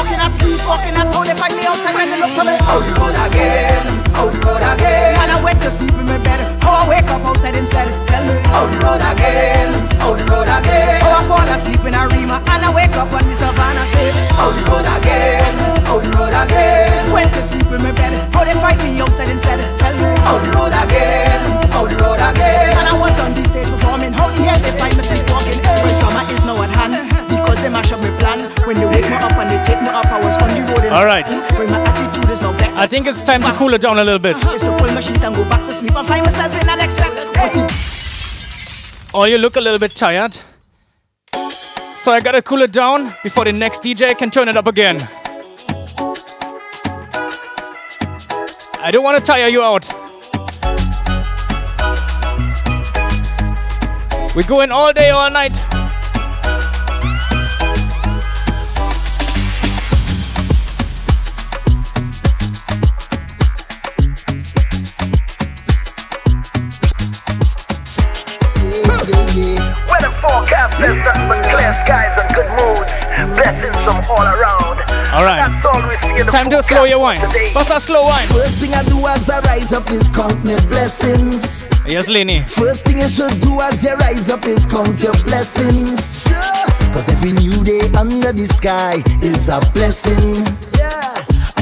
it's 0.01 0.09
sleepwalking, 0.09 0.21
I 0.21 0.29
sleepwalking. 0.29 0.93
That's 0.95 1.13
how 1.13 1.23
they 1.23 1.35
find 1.37 1.53
me 1.55 1.63
outside 1.65 1.95
when 1.95 2.09
they 2.09 2.19
look 2.19 2.33
for 2.33 2.45
me. 2.45 2.55
Out 2.57 2.85
road 2.97 3.17
again, 3.29 3.85
out 4.17 4.33
road 4.33 4.63
again. 4.63 5.13
Man, 5.17 5.29
I 5.29 5.37
went 5.43 5.59
to 5.61 5.69
sleep 5.71 5.93
in 5.93 6.05
my 6.05 6.17
bed. 6.17 6.39
How 6.63 6.85
I 6.85 6.89
wake 6.89 7.09
up 7.11 7.21
outside 7.21 7.55
instead. 7.55 7.87
Tell 8.07 8.23
me, 8.25 8.35
out 8.49 8.71
road 8.81 9.01
again, 9.01 9.69
out 10.01 10.19
road 10.29 10.49
again. 10.49 11.01
How 11.01 11.21
I 11.21 11.23
fall 11.27 11.47
asleep 11.53 11.83
in 11.85 11.93
a 11.93 12.07
Rima 12.07 12.41
and 12.41 12.65
I 12.65 12.69
wake 12.73 12.95
up 12.97 13.11
on 13.11 13.23
the 13.23 13.35
Savannah 13.35 13.85
stage. 13.85 14.17
Out 14.41 14.55
road 14.69 14.87
again, 14.97 15.53
out 15.85 16.05
road 16.17 16.33
again. 16.33 17.11
Went 17.13 17.29
to 17.37 17.43
sleep 17.43 17.69
in 17.69 17.81
my 17.81 17.91
bed. 17.91 18.13
How 18.33 18.43
they 18.43 18.57
find 18.57 18.79
me 18.81 19.01
outside 19.01 19.29
instead. 19.29 19.59
Tell 19.77 19.95
me, 19.97 20.09
out 20.25 20.43
road 20.55 20.73
again, 20.73 21.41
out 21.75 21.91
road 22.01 22.21
again. 22.21 22.73
And 22.77 22.87
I 22.89 22.95
was 22.97 23.17
on 23.19 23.33
the 23.35 23.43
stage 23.45 23.69
performing. 23.69 24.13
How 24.13 24.29
the 24.29 24.41
hell 24.49 24.59
they 24.59 24.73
find 24.79 24.95
me 24.97 25.03
sleepwalking? 25.03 25.59
When 25.83 25.93
trauma 25.99 26.23
is 26.31 26.43
now 26.45 26.61
at 26.63 26.71
hand 26.73 26.95
because 27.29 27.59
they 27.61 27.69
mash 27.69 27.91
up 27.91 28.01
my 28.01 28.11
plan. 28.17 28.50
When 28.71 28.79
they 28.79 28.87
wake 28.87 29.09
me 29.09 29.17
up 29.17 29.33
and 29.33 29.51
they 29.51 29.61
take 29.65 29.81
me 29.81 29.89
up, 29.89 30.05
I 30.05 30.23
was 30.23 30.37
on 30.41 30.55
the 30.55 30.61
road. 30.61 30.93
All 30.93 31.05
right. 31.05 31.27
When 31.59 31.69
my 31.69 31.81
attitude 31.81 32.31
is 32.31 32.39
now 32.39 32.53
vexed. 32.53 32.77
I 32.77 32.87
think 32.87 33.05
it's 33.05 33.21
time 33.25 33.41
to 33.41 33.51
cool 33.51 33.73
it 33.73 33.81
down 33.81 33.99
a 33.99 34.03
little 34.05 34.17
bit. 34.17 34.37
Is 34.37 34.61
to 34.61 34.77
pull 34.77 34.89
my 34.93 35.01
sheet 35.01 35.21
and 35.21 35.35
go 35.35 35.43
back 35.43 35.59
to 35.67 35.73
sleep 35.73 35.93
and 35.93 36.07
find 36.07 36.23
myself 36.23 36.53
in 36.55 36.69
an 36.69 36.79
expected 36.79 37.27
state. 37.27 39.13
Or 39.13 39.27
you 39.27 39.39
look 39.39 39.57
a 39.57 39.59
little 39.59 39.77
bit 39.77 39.93
tired. 39.93 40.39
So 41.97 42.13
I 42.13 42.21
gotta 42.21 42.41
cool 42.41 42.61
it 42.61 42.71
down 42.71 43.13
before 43.23 43.43
the 43.43 43.51
next 43.51 43.83
DJ 43.83 44.17
can 44.17 44.31
turn 44.31 44.47
it 44.47 44.55
up 44.55 44.67
again. 44.67 45.05
I 48.81 48.89
don't 48.89 49.03
wanna 49.03 49.19
tire 49.19 49.49
you 49.49 49.63
out. 49.63 49.85
We're 54.33 54.47
going 54.47 54.71
all 54.71 54.93
day, 54.93 55.09
all 55.09 55.29
night. 55.29 55.70
Weather 70.51 70.67
forecast 70.67 70.81
says 70.81 70.97
nothing 71.03 71.27
but 71.27 71.43
clear 71.43 71.73
skies 71.85 72.17
and 72.19 72.29
good 72.35 72.49
moods. 72.59 72.91
Blessings 73.35 73.75
from 73.83 74.03
all 74.09 74.25
around. 74.25 74.77
All 75.13 75.23
right. 75.23 75.47
That's 75.47 75.65
all 75.65 75.87
we 75.87 75.95
see 75.97 76.19
in 76.19 76.25
the 76.25 76.31
Time 76.31 76.49
to 76.49 76.63
slow 76.63 76.83
your 76.85 76.99
wine. 76.99 77.19
today. 77.19 77.53
Bust 77.53 77.69
a 77.69 77.79
slow 77.79 78.03
wine. 78.03 78.27
First 78.27 78.59
thing 78.59 78.73
I 78.73 78.83
do 78.83 79.05
as 79.07 79.29
I 79.29 79.39
rise 79.41 79.71
up 79.71 79.89
is 79.91 80.09
count 80.09 80.43
my 80.43 80.55
blessings. 80.67 81.67
Yes, 81.87 82.07
Lenny. 82.07 82.41
First 82.43 82.85
thing 82.85 82.99
you 82.99 83.09
should 83.09 83.39
do 83.41 83.59
as 83.61 83.83
you 83.83 83.93
rise 83.95 84.29
up 84.29 84.45
is 84.45 84.65
count 84.65 85.01
your 85.01 85.13
blessings. 85.23 86.23
Cause 86.93 87.07
every 87.09 87.31
new 87.33 87.63
day 87.63 87.81
under 87.97 88.31
the 88.33 88.47
sky 88.47 88.95
is 89.21 89.47
a 89.49 89.59
blessing. 89.73 90.45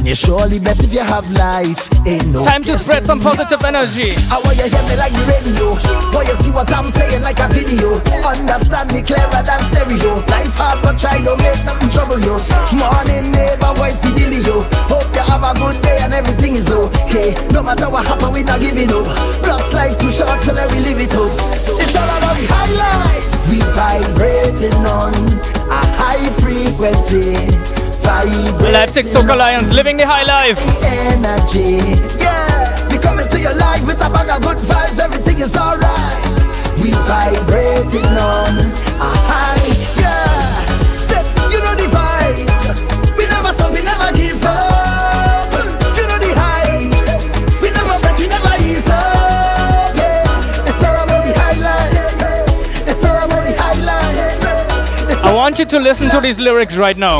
You're 0.09 0.17
surely 0.17 0.57
blessed 0.57 0.85
if 0.85 0.91
you 0.91 1.05
have 1.05 1.29
life. 1.37 1.85
Ain't 2.01 2.33
no 2.33 2.41
Time 2.43 2.63
to 2.63 2.75
spread 2.79 3.05
some 3.05 3.21
positive 3.21 3.61
energy. 3.61 4.17
I 4.33 4.41
want 4.41 4.57
you 4.57 4.65
hear 4.65 4.81
me 4.89 4.97
like 4.97 5.13
the 5.13 5.21
radio. 5.29 5.77
Want 6.09 6.25
you 6.25 6.33
see 6.41 6.49
what 6.49 6.65
I'm 6.73 6.89
saying 6.89 7.21
like 7.21 7.37
a 7.37 7.45
video. 7.53 8.01
Understand 8.25 8.89
me 8.89 9.05
clearer 9.05 9.29
than 9.45 9.61
stereo. 9.69 10.17
Life 10.25 10.57
hard 10.57 10.81
but 10.81 10.97
try 10.97 11.21
don't 11.21 11.37
make 11.37 11.61
nothing 11.61 11.93
trouble 11.93 12.17
you. 12.25 12.41
Morning 12.73 13.29
neighbor 13.29 13.69
voice 13.77 14.01
the 14.01 14.09
dealio. 14.17 14.65
Hope 14.89 15.13
you 15.13 15.21
have 15.29 15.45
a 15.45 15.53
good 15.53 15.77
day 15.85 16.01
and 16.01 16.09
everything 16.09 16.57
is 16.57 16.73
okay. 16.73 17.37
No 17.53 17.61
matter 17.61 17.85
what 17.85 18.09
happen, 18.09 18.33
we 18.33 18.41
not 18.41 18.65
giving 18.65 18.89
up. 18.89 19.05
Plus 19.45 19.61
life 19.77 19.93
too 20.01 20.09
short, 20.09 20.41
so 20.41 20.57
let 20.57 20.73
we 20.73 20.81
live 20.89 20.97
it 20.97 21.13
up. 21.13 21.29
It's 21.77 21.93
all 21.93 22.09
about 22.09 22.33
the 22.33 22.49
high 22.49 22.73
life. 22.81 23.25
We 23.45 23.61
vibrating 23.77 24.73
on 24.89 25.13
a 25.69 25.81
high 26.01 26.33
frequency. 26.41 27.78
Leipzig 28.09 29.05
Soca 29.05 29.37
Lions 29.37 29.71
living 29.71 29.95
the 29.95 30.05
high 30.05 30.23
life. 30.23 30.57
energy. 31.13 31.77
Yeah, 32.17 32.87
we 32.89 32.97
coming 32.97 33.27
to 33.27 33.39
your 33.39 33.53
life 33.53 33.85
with 33.85 34.01
a 34.01 34.09
bag 34.09 34.29
of 34.29 34.41
good 34.41 34.57
vibes. 34.65 34.97
Everything 34.99 35.39
is 35.39 35.55
alright. 35.55 36.17
We 36.81 36.89
vibrating 37.05 38.09
on 38.17 38.65
a 38.97 39.09
high. 39.29 39.61
Yeah, 40.01 41.53
you 41.53 41.59
know 41.61 41.75
the 41.75 41.85
vibes. 41.93 42.81
We 43.15 43.27
never 43.27 43.53
stop, 43.53 43.71
we 43.73 43.81
never 43.83 44.11
give 44.17 44.41
up. 44.43 45.53
You 45.95 46.07
know 46.09 46.17
the 46.17 46.33
heights. 46.33 47.61
We 47.61 47.69
never 47.69 47.93
break, 48.01 48.17
we 48.17 48.27
never 48.27 48.53
ease 48.65 48.89
up. 48.89 49.93
Yeah, 49.95 50.65
it's 50.65 50.81
all 50.81 50.97
about 51.05 51.25
the 51.29 51.33
highlight. 51.37 52.89
It's 52.89 53.03
all 53.05 53.21
about 53.21 53.45
the 53.45 53.53
highlight. 53.55 55.23
I 55.23 55.31
want 55.31 55.59
you 55.59 55.65
to 55.65 55.79
listen 55.79 56.09
to 56.09 56.19
these 56.19 56.39
lyrics 56.39 56.75
right 56.75 56.97
now. 56.97 57.19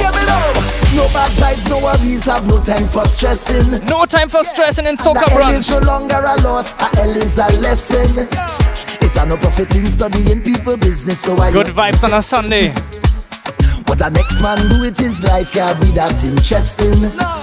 Yeah, 1.00 1.08
me 1.08 1.08
know. 1.08 1.08
No 1.08 1.14
bad 1.14 1.32
vibes, 1.32 1.70
no 1.70 1.80
worries, 1.80 2.26
have 2.26 2.48
no 2.48 2.64
time 2.64 2.88
for 2.88 3.06
stressing. 3.06 3.86
No 3.86 4.06
time 4.06 4.30
for 4.30 4.44
stressing 4.44 4.86
in 4.86 4.98
Soca 4.98 5.26
The 5.26 5.44
L 5.44 5.50
is 5.52 5.70
no 5.70 5.80
longer 5.80 6.16
a 6.16 6.42
loss, 6.42 6.74
a 6.82 7.00
L 7.00 7.18
is 7.18 7.38
a 7.38 7.48
lesson. 7.60 8.28
It's 9.02 9.18
a 9.18 9.26
no 9.26 9.38
profit 9.38 9.76
in 9.76 9.86
studying 9.86 10.42
people 10.42 10.78
business, 10.78 11.22
so 11.22 11.38
I 11.38 11.52
Good 11.52 11.68
vibes 11.68 12.04
on 12.04 12.14
a 12.14 12.22
Sunday. 12.22 12.74
What 13.88 14.02
a 14.02 14.10
next 14.10 14.42
man 14.42 14.58
do 14.70 14.82
with 14.82 14.98
his 15.00 15.22
life 15.24 15.52
can 15.52 15.80
be 15.82 15.92
that 15.92 16.24
interesting. 16.24 17.02
Hey, 17.02 17.39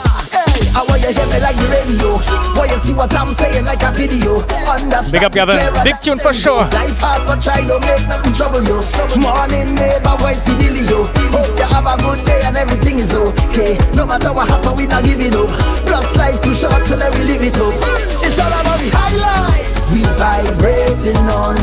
I 0.76 0.84
want 0.84 1.00
you 1.00 1.08
hear 1.08 1.24
me 1.32 1.40
like 1.40 1.56
the 1.56 1.72
radio. 1.72 2.20
Want 2.52 2.68
you 2.68 2.76
see 2.76 2.92
what 2.92 3.08
I'm 3.16 3.32
saying 3.32 3.64
like 3.64 3.80
a 3.80 3.88
video. 3.96 4.44
Understand 4.68 5.08
Big 5.08 5.24
up, 5.24 5.32
me 5.32 5.40
Gavin. 5.40 5.56
Big 5.80 5.96
tune 6.04 6.20
for 6.20 6.36
sure. 6.36 6.68
Life 6.68 7.00
hard 7.00 7.24
but 7.24 7.40
try 7.40 7.64
to 7.64 7.80
make 7.80 8.04
nothing 8.04 8.36
trouble 8.36 8.60
you. 8.60 8.84
Morning 9.16 9.72
neighbor 9.72 10.20
voice 10.20 10.44
the 10.44 10.52
dealio. 10.60 11.08
Hope 11.32 11.56
you 11.56 11.64
have 11.64 11.88
a 11.88 11.96
good 11.96 12.20
day 12.28 12.44
and 12.44 12.60
everything 12.60 13.00
is 13.00 13.08
okay. 13.16 13.80
No 13.96 14.04
matter 14.04 14.36
what 14.36 14.52
happen, 14.52 14.76
we 14.76 14.84
not 14.84 15.00
giving 15.00 15.32
up. 15.32 15.48
Plus 15.88 16.12
life 16.12 16.44
too 16.44 16.52
short, 16.52 16.84
so 16.84 17.00
let 17.00 17.08
we 17.16 17.24
live 17.24 17.40
it 17.40 17.56
up. 17.56 17.72
It's 18.20 18.36
all 18.36 18.52
about 18.52 18.76
the 18.76 18.92
high 18.92 19.16
life. 19.16 19.64
We 19.88 20.04
vibrating 20.20 21.24
on 21.32 21.56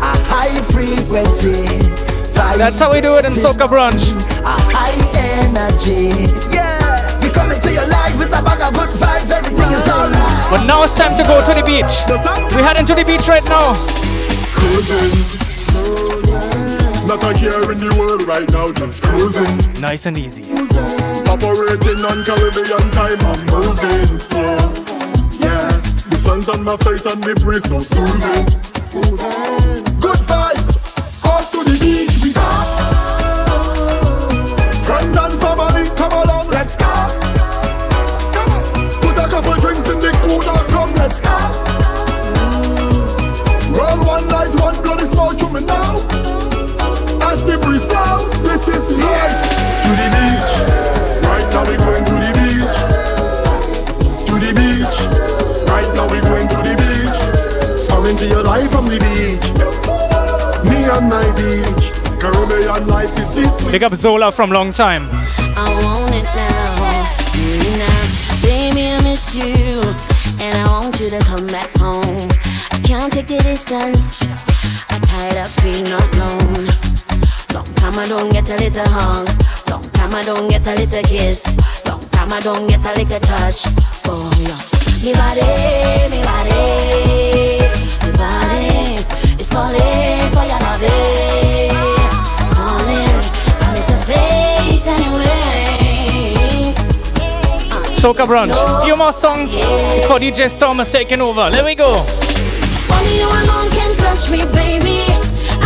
a 0.00 0.12
high 0.24 0.56
frequency. 0.72 1.68
That's 2.32 2.78
how 2.78 2.92
we 2.92 3.02
do 3.02 3.16
it 3.20 3.26
in 3.26 3.32
Soca 3.32 3.68
Brunch. 3.68 4.16
A 4.40 4.56
high 4.72 4.96
energy. 5.52 6.53
Yeah, 7.34 7.42
we 7.42 7.58
coming 7.58 7.60
to 7.60 7.72
your 7.72 7.88
life 7.88 8.16
with 8.18 8.28
a 8.28 8.42
bag 8.42 8.60
of 8.62 8.74
good 8.74 8.90
vibes. 9.00 9.30
Everything 9.30 9.70
is 9.72 9.88
alright. 9.88 10.50
But 10.50 10.66
now 10.66 10.82
it's 10.84 10.94
time 10.94 11.16
to 11.16 11.24
go 11.24 11.44
to 11.44 11.54
the 11.54 11.62
beach. 11.64 12.04
We're 12.54 12.62
heading 12.62 12.86
to 12.86 12.94
the 12.94 13.04
beach 13.04 13.28
right 13.28 13.44
now. 13.48 13.74
Cruising. 14.54 15.42
Not 17.06 17.22
a 17.22 17.34
care 17.34 17.70
in 17.72 17.78
the 17.78 17.94
world 17.98 18.22
right 18.22 18.48
now, 18.50 18.72
just 18.72 19.02
cruising. 19.02 19.80
Nice 19.80 20.06
and 20.06 20.16
easy. 20.16 20.44
Operating 21.28 22.04
on 22.04 22.24
Caribbean 22.24 22.90
time, 22.92 23.20
I'm 23.20 23.40
moving 23.52 24.18
slow. 24.18 24.56
Yeah, 25.38 25.68
the 26.08 26.16
sun's 26.16 26.48
on 26.48 26.64
my 26.64 26.76
face 26.78 27.04
and 27.04 27.22
the 27.22 27.34
breeze 27.40 27.68
so 27.68 27.80
soothing. 27.80 28.64
Good 28.94 29.93
the 58.98 59.04
beach. 59.04 59.46
Me 60.68 60.84
and 60.84 61.08
my 61.08 61.26
beach. 61.36 61.92
Caribbean 62.20 62.86
life 62.86 63.18
is 63.18 63.30
this 63.32 63.62
way. 63.62 63.72
Big 63.72 63.82
up 63.82 63.94
Zola 63.94 64.32
from 64.32 64.50
long 64.50 64.72
time. 64.72 65.02
I 65.56 65.68
want 65.82 66.10
it 66.14 66.24
now, 66.24 66.74
now. 67.78 68.00
Baby, 68.42 68.88
I 68.90 69.00
miss 69.02 69.34
you, 69.34 69.80
and 70.42 70.54
I 70.56 70.66
want 70.68 71.00
you 71.00 71.10
to 71.10 71.18
come 71.20 71.46
back 71.46 71.70
home. 71.76 72.28
I 72.72 72.78
can't 72.84 73.12
take 73.12 73.26
the 73.26 73.38
distance. 73.38 74.22
I'm 74.90 75.00
tired 75.02 75.38
of 75.44 75.50
being 75.62 75.86
alone. 75.86 76.66
Long 77.52 77.70
time 77.74 77.98
I 77.98 78.06
don't 78.08 78.32
get 78.32 78.48
a 78.50 78.56
little 78.56 78.88
hug. 78.88 79.28
Long 79.70 79.88
time 79.90 80.14
I 80.14 80.22
don't 80.24 80.48
get 80.48 80.66
a 80.66 80.74
little 80.74 81.02
kiss. 81.02 81.44
Long 81.86 82.00
time 82.10 82.32
I 82.32 82.40
don't 82.40 82.66
get 82.68 82.84
a 82.84 82.92
little 82.98 83.20
touch. 83.20 83.66
Oh 84.06 84.30
yeah. 84.40 84.74
Me 85.04 85.12
body, 85.12 85.44
me 86.10 86.22
body, 86.22 87.08
me 87.08 87.13
calling 89.54 90.18
for 90.34 90.44
your 90.50 90.60
loving. 90.66 91.70
Calling, 92.58 93.20
I 93.62 93.78
your 93.90 94.02
face 94.10 94.86
anyways. 94.86 96.78
Soca 98.02 98.24
Brunch. 98.26 98.58
Few 98.84 98.96
more 98.96 99.12
songs 99.12 99.50
before 99.94 100.18
DJ 100.18 100.50
Storm 100.50 100.80
is 100.80 100.90
taking 100.90 101.20
over. 101.20 101.50
There 101.50 101.64
we 101.64 101.74
go. 101.76 101.90
Only 102.94 103.14
you 103.22 103.28
alone 103.40 103.70
can 103.70 103.90
touch 103.96 104.28
me, 104.28 104.40
baby, 104.52 105.06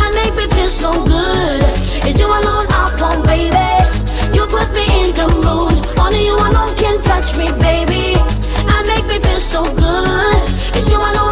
and 0.00 0.10
make 0.20 0.34
me 0.36 0.46
feel 0.54 0.68
so 0.84 0.92
good. 0.92 1.62
It's 2.06 2.18
you 2.20 2.26
alone 2.26 2.66
I 2.68 2.94
want, 3.00 3.24
baby. 3.24 3.68
You 4.36 4.46
put 4.46 4.68
me 4.76 4.84
in 5.02 5.10
the 5.16 5.28
mood. 5.44 5.76
Only 5.98 6.26
you 6.26 6.36
alone 6.36 6.74
can 6.76 7.00
touch 7.02 7.36
me, 7.38 7.46
baby, 7.58 8.16
and 8.72 8.82
make 8.86 9.06
me 9.06 9.18
feel 9.26 9.40
so 9.40 9.62
good. 9.64 10.42
It's 10.76 10.90
you 10.90 10.98
alone 10.98 11.27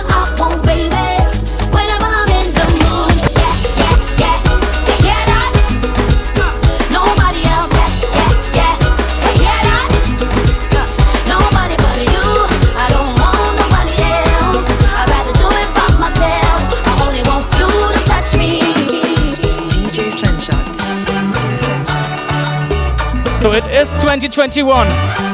So 23.46 23.52
it 23.52 23.64
is 23.66 23.88
2021, 24.02 24.88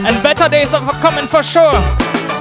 and 0.04 0.22
better 0.22 0.46
days 0.46 0.74
are 0.74 0.84
coming 1.00 1.26
for 1.26 1.42
sure. 1.42 1.72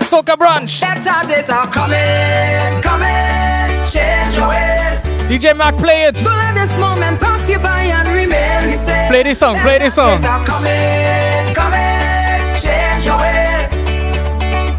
Soca 0.04 0.36
Brunch. 0.36 0.82
Better 0.82 1.26
days 1.26 1.50
are 1.50 1.66
coming, 1.72 2.84
coming. 2.84 3.88
Change 3.88 4.36
your 4.36 4.50
ways. 4.50 5.24
DJ 5.32 5.56
Mac, 5.56 5.78
play 5.78 6.04
it. 6.12 6.16
Don't 6.16 6.26
let 6.26 6.56
this 6.56 6.78
moment 6.78 7.22
pass 7.22 7.50
you 7.50 7.58
by 7.60 7.84
and 7.84 8.06
remain 8.10 8.68
the 8.68 8.76
same. 8.76 9.08
Play 9.08 9.24
this 9.24 9.40
song, 9.40 9.56
play 9.60 9.80
this 9.80 9.96
song. 9.96 10.18
Days 10.18 10.26
are 10.26 10.44
coming, 10.44 11.56
coming. 11.56 12.58
Change 12.60 13.06
your 13.06 13.16
ways. 13.16 13.86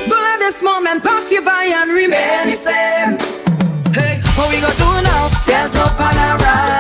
Don't 0.05 0.25
let 0.29 0.41
this 0.41 0.63
moment 0.63 1.03
pass 1.03 1.33
you 1.33 1.41
by 1.41 1.73
and 1.73 1.91
remain 1.91 2.53
the 2.53 2.59
same. 2.69 3.17
Hey, 3.97 4.21
what 4.37 4.53
we 4.53 4.61
gonna 4.61 4.77
do 4.77 5.09
now? 5.09 5.31
There's 5.47 5.73
no 5.73 5.87
panorama. 5.97 6.72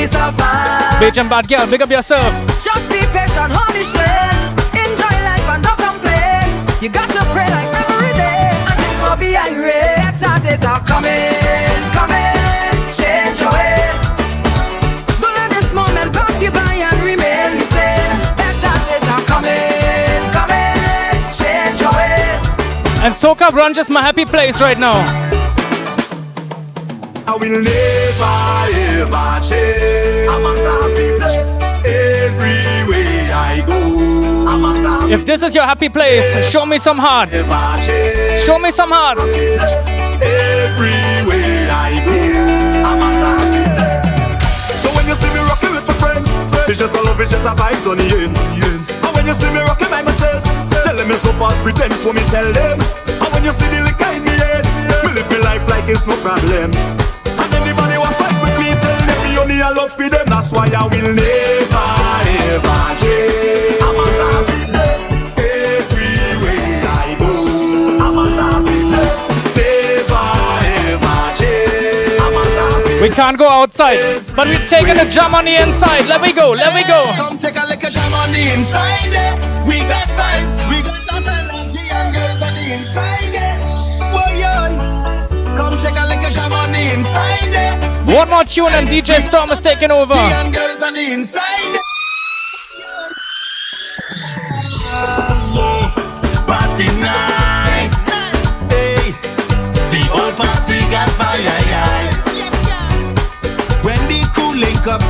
The 0.00 0.06
savannah. 0.08 1.00
Bitch 1.00 1.18
and 1.20 1.28
bad 1.28 1.48
girl, 1.48 1.66
big 1.66 1.82
up 1.82 1.90
yourself. 1.90 2.32
Just 2.62 2.88
be 2.88 3.00
patient, 3.12 3.52
hold 3.52 3.72
the 3.76 3.84
strength. 3.84 4.56
Enjoy 4.72 5.14
life 5.28 5.48
and 5.52 5.62
don't 5.64 5.80
complain. 5.80 6.48
You 6.80 6.88
got 6.88 7.08
to 7.10 7.22
pray 7.32 7.48
like 7.48 7.68
every 7.68 8.12
day. 8.16 8.52
And 8.70 9.20
be 9.20 9.36
irate. 9.36 10.16
Better 10.16 10.36
days 10.44 10.64
are 10.64 10.80
coming, 10.84 11.76
coming. 11.92 12.72
Change 12.96 13.40
your 13.40 13.52
ways. 13.52 14.02
Don't 15.20 15.34
let 15.36 15.50
this 15.52 15.68
moment 15.74 16.12
pass 16.12 16.36
you 16.40 16.50
by 16.50 16.74
and 16.80 16.98
remain 17.04 17.58
the 17.60 17.66
same. 17.68 18.12
Better 18.40 18.76
days 18.88 19.06
are 19.08 19.24
coming, 19.28 20.20
coming. 20.32 21.12
Change 21.36 21.80
your 21.80 21.92
ways. 21.92 22.44
And 23.04 23.12
Soca 23.12 23.50
Brunch 23.52 23.78
is 23.78 23.90
my 23.90 24.00
happy 24.00 24.24
place 24.24 24.60
right 24.60 24.78
now. 24.78 25.04
I 27.30 27.36
will 27.36 27.62
never 27.62 28.34
ever 29.06 29.38
change. 29.38 30.26
I'm 30.26 30.42
a 30.42 30.50
happiness 30.66 31.62
everywhere 31.86 33.30
I 33.30 33.62
go. 33.64 33.78
I'm 34.50 34.64
a 34.66 35.14
If 35.14 35.24
this 35.24 35.40
is 35.44 35.54
your 35.54 35.62
happy 35.62 35.88
place, 35.88 36.26
show 36.50 36.66
me 36.66 36.78
some 36.78 36.98
hearts. 36.98 37.46
Show 38.44 38.58
me 38.58 38.72
some 38.72 38.90
hearts. 38.90 39.22
Everywhere 40.18 41.70
I 41.70 42.02
go. 42.02 42.18
I'm 42.82 42.98
a 42.98 43.14
happiness. 43.22 44.82
So 44.82 44.90
when 44.98 45.06
you 45.06 45.14
see 45.14 45.30
me 45.30 45.38
rocking 45.46 45.70
with 45.70 45.86
my 45.86 45.94
friends, 46.02 46.26
it's 46.66 46.80
just 46.80 46.96
a 46.96 47.00
love, 47.00 47.20
it's 47.20 47.30
just 47.30 47.46
a 47.46 47.54
vibes 47.54 47.86
on 47.86 47.98
the 47.98 48.10
ends. 48.10 48.40
ends. 48.58 48.98
And 49.06 49.14
when 49.14 49.28
you 49.28 49.34
see 49.34 49.50
me 49.54 49.60
rocking 49.70 49.86
by 49.86 50.02
myself, 50.02 50.42
tell 50.82 50.96
them 50.96 51.08
it's 51.12 51.22
no 51.22 51.30
false 51.38 51.62
pretense. 51.62 51.94
So 52.02 52.12
me 52.12 52.26
tell 52.26 52.50
them. 52.50 52.80
And 53.22 53.30
when 53.30 53.44
you 53.44 53.52
see 53.52 53.70
the 53.70 53.86
liquor 53.86 54.10
in 54.18 54.24
me 54.26 54.34
head, 54.34 54.66
me 55.06 55.14
live 55.14 55.30
my 55.30 55.38
life 55.46 55.62
like 55.70 55.86
it's 55.86 56.10
no 56.10 56.16
problem. 56.26 56.99
Me 59.60 59.66
only 59.66 59.80
I 59.80 59.82
love 59.82 59.92
for 59.92 60.08
them. 60.08 60.26
That's 60.26 60.52
why 60.52 60.66
I 60.68 60.82
will 60.86 61.14
never 61.14 61.86
ever 62.40 62.80
change. 63.00 63.80
I'm 63.82 63.96
a 63.96 64.06
happiness 64.20 65.02
everywhere 65.36 66.82
I 66.88 67.16
go. 67.18 67.32
I'm 68.00 68.18
a 68.18 68.26
happiness 68.28 69.20
never 69.56 70.28
ever 70.80 71.20
change. 71.36 72.20
I'm 72.20 72.34
a 72.34 72.44
happiness. 72.44 73.02
We 73.02 73.08
can't 73.10 73.38
go 73.38 73.48
outside, 73.48 73.98
but 74.36 74.48
we're 74.48 74.66
taking 74.66 74.98
a 74.98 75.04
jam 75.10 75.34
on 75.34 75.44
the 75.44 75.56
inside. 75.56 76.06
Let 76.06 76.20
me 76.20 76.32
go, 76.32 76.50
let 76.50 76.74
me 76.74 76.82
go. 76.84 77.12
Come 77.16 77.38
take 77.38 77.56
a 77.56 77.66
lick 77.66 77.84
of 77.84 77.92
jam 77.92 78.14
on 78.14 78.32
the 78.32 78.52
inside. 78.54 79.12
eh. 79.14 79.66
We 79.66 79.78
got 79.80 80.08
vibes, 80.16 80.50
One 88.12 88.28
more 88.28 88.42
tune 88.42 88.72
and 88.72 88.88
DJ 88.88 89.20
Storm 89.20 89.50
is 89.50 89.60
taking 89.60 89.92
over. 89.92 90.14
Party 90.14 90.46
nice. 96.98 97.94
Hey, 98.66 99.14
the 99.90 100.02
old 100.12 100.34
party 100.36 100.80
got 100.90 101.08
fire 101.10 101.38
eyes. 101.38 102.18
When 103.84 104.00
the 104.08 104.28
crew 104.34 104.58
link 104.58 104.88
up, 104.88 105.00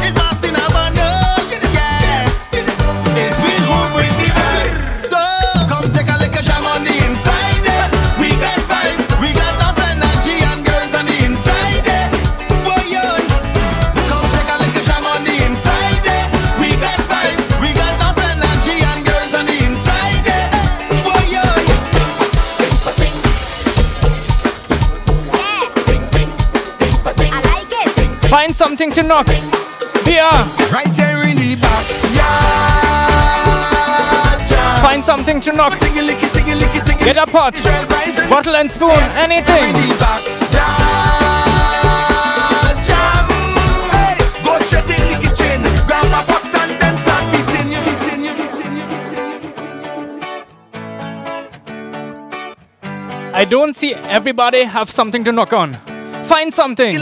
something 28.81 29.03
to 29.03 29.03
knock. 29.07 29.29
Here. 30.07 30.23
Right 30.73 30.89
here 30.97 31.23
in 31.29 31.37
the 31.37 31.55
back. 31.61 31.85
Yeah. 32.17 32.41
Find 34.81 35.05
something 35.05 35.39
to 35.43 35.53
knock. 35.53 35.79
Get 37.05 37.19
a 37.19 37.27
pot, 37.27 37.53
bottle 38.31 38.57
and 38.57 38.71
spoon, 38.73 38.97
anything. 39.17 39.75
I 53.35 53.45
don't 53.45 53.77
see 53.77 53.93
everybody 53.95 54.65
have 54.65 54.89
something 54.89 55.23
to 55.25 55.33
knock 55.33 55.53
on. 55.53 55.75
Find 56.25 56.55
something. 56.55 56.97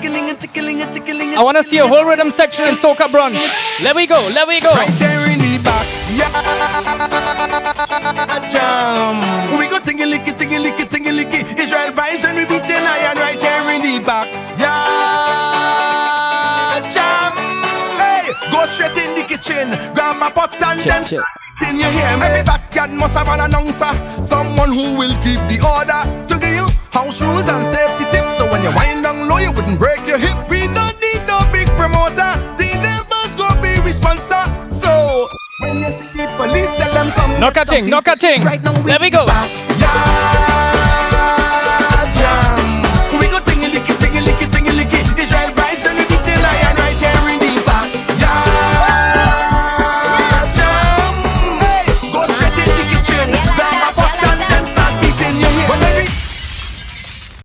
I 0.00 1.42
want 1.42 1.56
to 1.56 1.62
see 1.62 1.78
a 1.78 1.86
whole 1.86 2.04
rhythm 2.04 2.30
section 2.30 2.66
in 2.66 2.74
Soca 2.74 3.08
Brunch. 3.08 3.38
Let 3.82 3.96
we 3.96 4.06
go, 4.06 4.18
let 4.34 4.46
we 4.46 4.60
go. 4.60 4.70
Right 4.74 4.88
here 4.90 5.26
in 5.32 5.38
the 5.38 5.58
back, 5.64 5.86
yeah, 6.14 6.30
jam. 8.50 9.20
We 9.58 9.66
go 9.68 9.78
tingy 9.78 10.06
licky, 10.06 10.32
tingy 10.38 10.58
licky, 10.62 10.84
tingy 10.88 11.12
licky. 11.12 11.44
Israel 11.58 11.92
vibes 11.92 12.24
and 12.24 12.36
we 12.38 12.44
beat 12.46 12.68
your 12.68 12.80
lion 12.80 13.16
right 13.18 13.40
here 13.40 13.70
in 13.74 13.82
the 13.82 13.98
back, 14.04 14.28
yeah, 14.58 14.68
jam. 16.90 17.32
Hey, 17.98 18.30
go 18.52 18.66
straight 18.66 18.96
in 18.98 19.14
the 19.16 19.22
kitchen, 19.26 19.76
grab 19.94 20.16
my 20.18 20.30
pot 20.30 20.54
and 20.62 20.80
then. 20.80 21.04
Then 21.60 21.76
you 21.76 21.90
hear 21.90 22.16
me? 22.16 22.26
Every 22.26 22.44
backyard 22.44 22.90
must 22.90 23.16
have 23.16 23.28
an 23.28 23.40
announcer, 23.40 23.92
someone 24.22 24.72
who 24.72 24.96
will 24.96 25.14
keep 25.22 25.40
the 25.50 25.58
order 25.64 26.00
to 26.26 26.38
give 26.38 26.54
you 26.54 26.66
house 26.90 27.20
rules 27.22 27.48
and 27.48 27.66
safety 27.66 28.04
tips. 28.10 28.36
So 28.38 28.50
when 28.50 28.62
you 28.62 28.70
wind 28.74 29.04
down 29.04 29.28
low, 29.28 29.38
you 29.38 29.52
wouldn't 29.52 29.78
break 29.78 30.06
your 30.06 30.18
hip. 30.18 30.36
We 30.48 30.66
don't 30.68 30.98
need 31.00 31.26
no 31.26 31.40
big 31.52 31.68
promoter. 31.80 32.30
The 32.56 32.70
neighbors 32.78 33.34
go 33.34 33.48
be 33.60 33.80
responsible. 33.80 34.70
So 34.70 35.28
when 35.60 35.78
you 35.78 35.90
see 35.90 36.26
the 36.26 36.26
police, 36.36 36.74
tell 36.76 36.92
them 36.94 37.10
come. 37.12 37.40
No 37.40 37.48
a 37.48 37.86
no 37.88 38.14
ting. 38.14 38.44
Right 38.44 38.62
now 38.62 38.72
Let 38.82 39.00
me 39.00 39.10
go. 39.10 39.26
Yeah. 39.78 40.87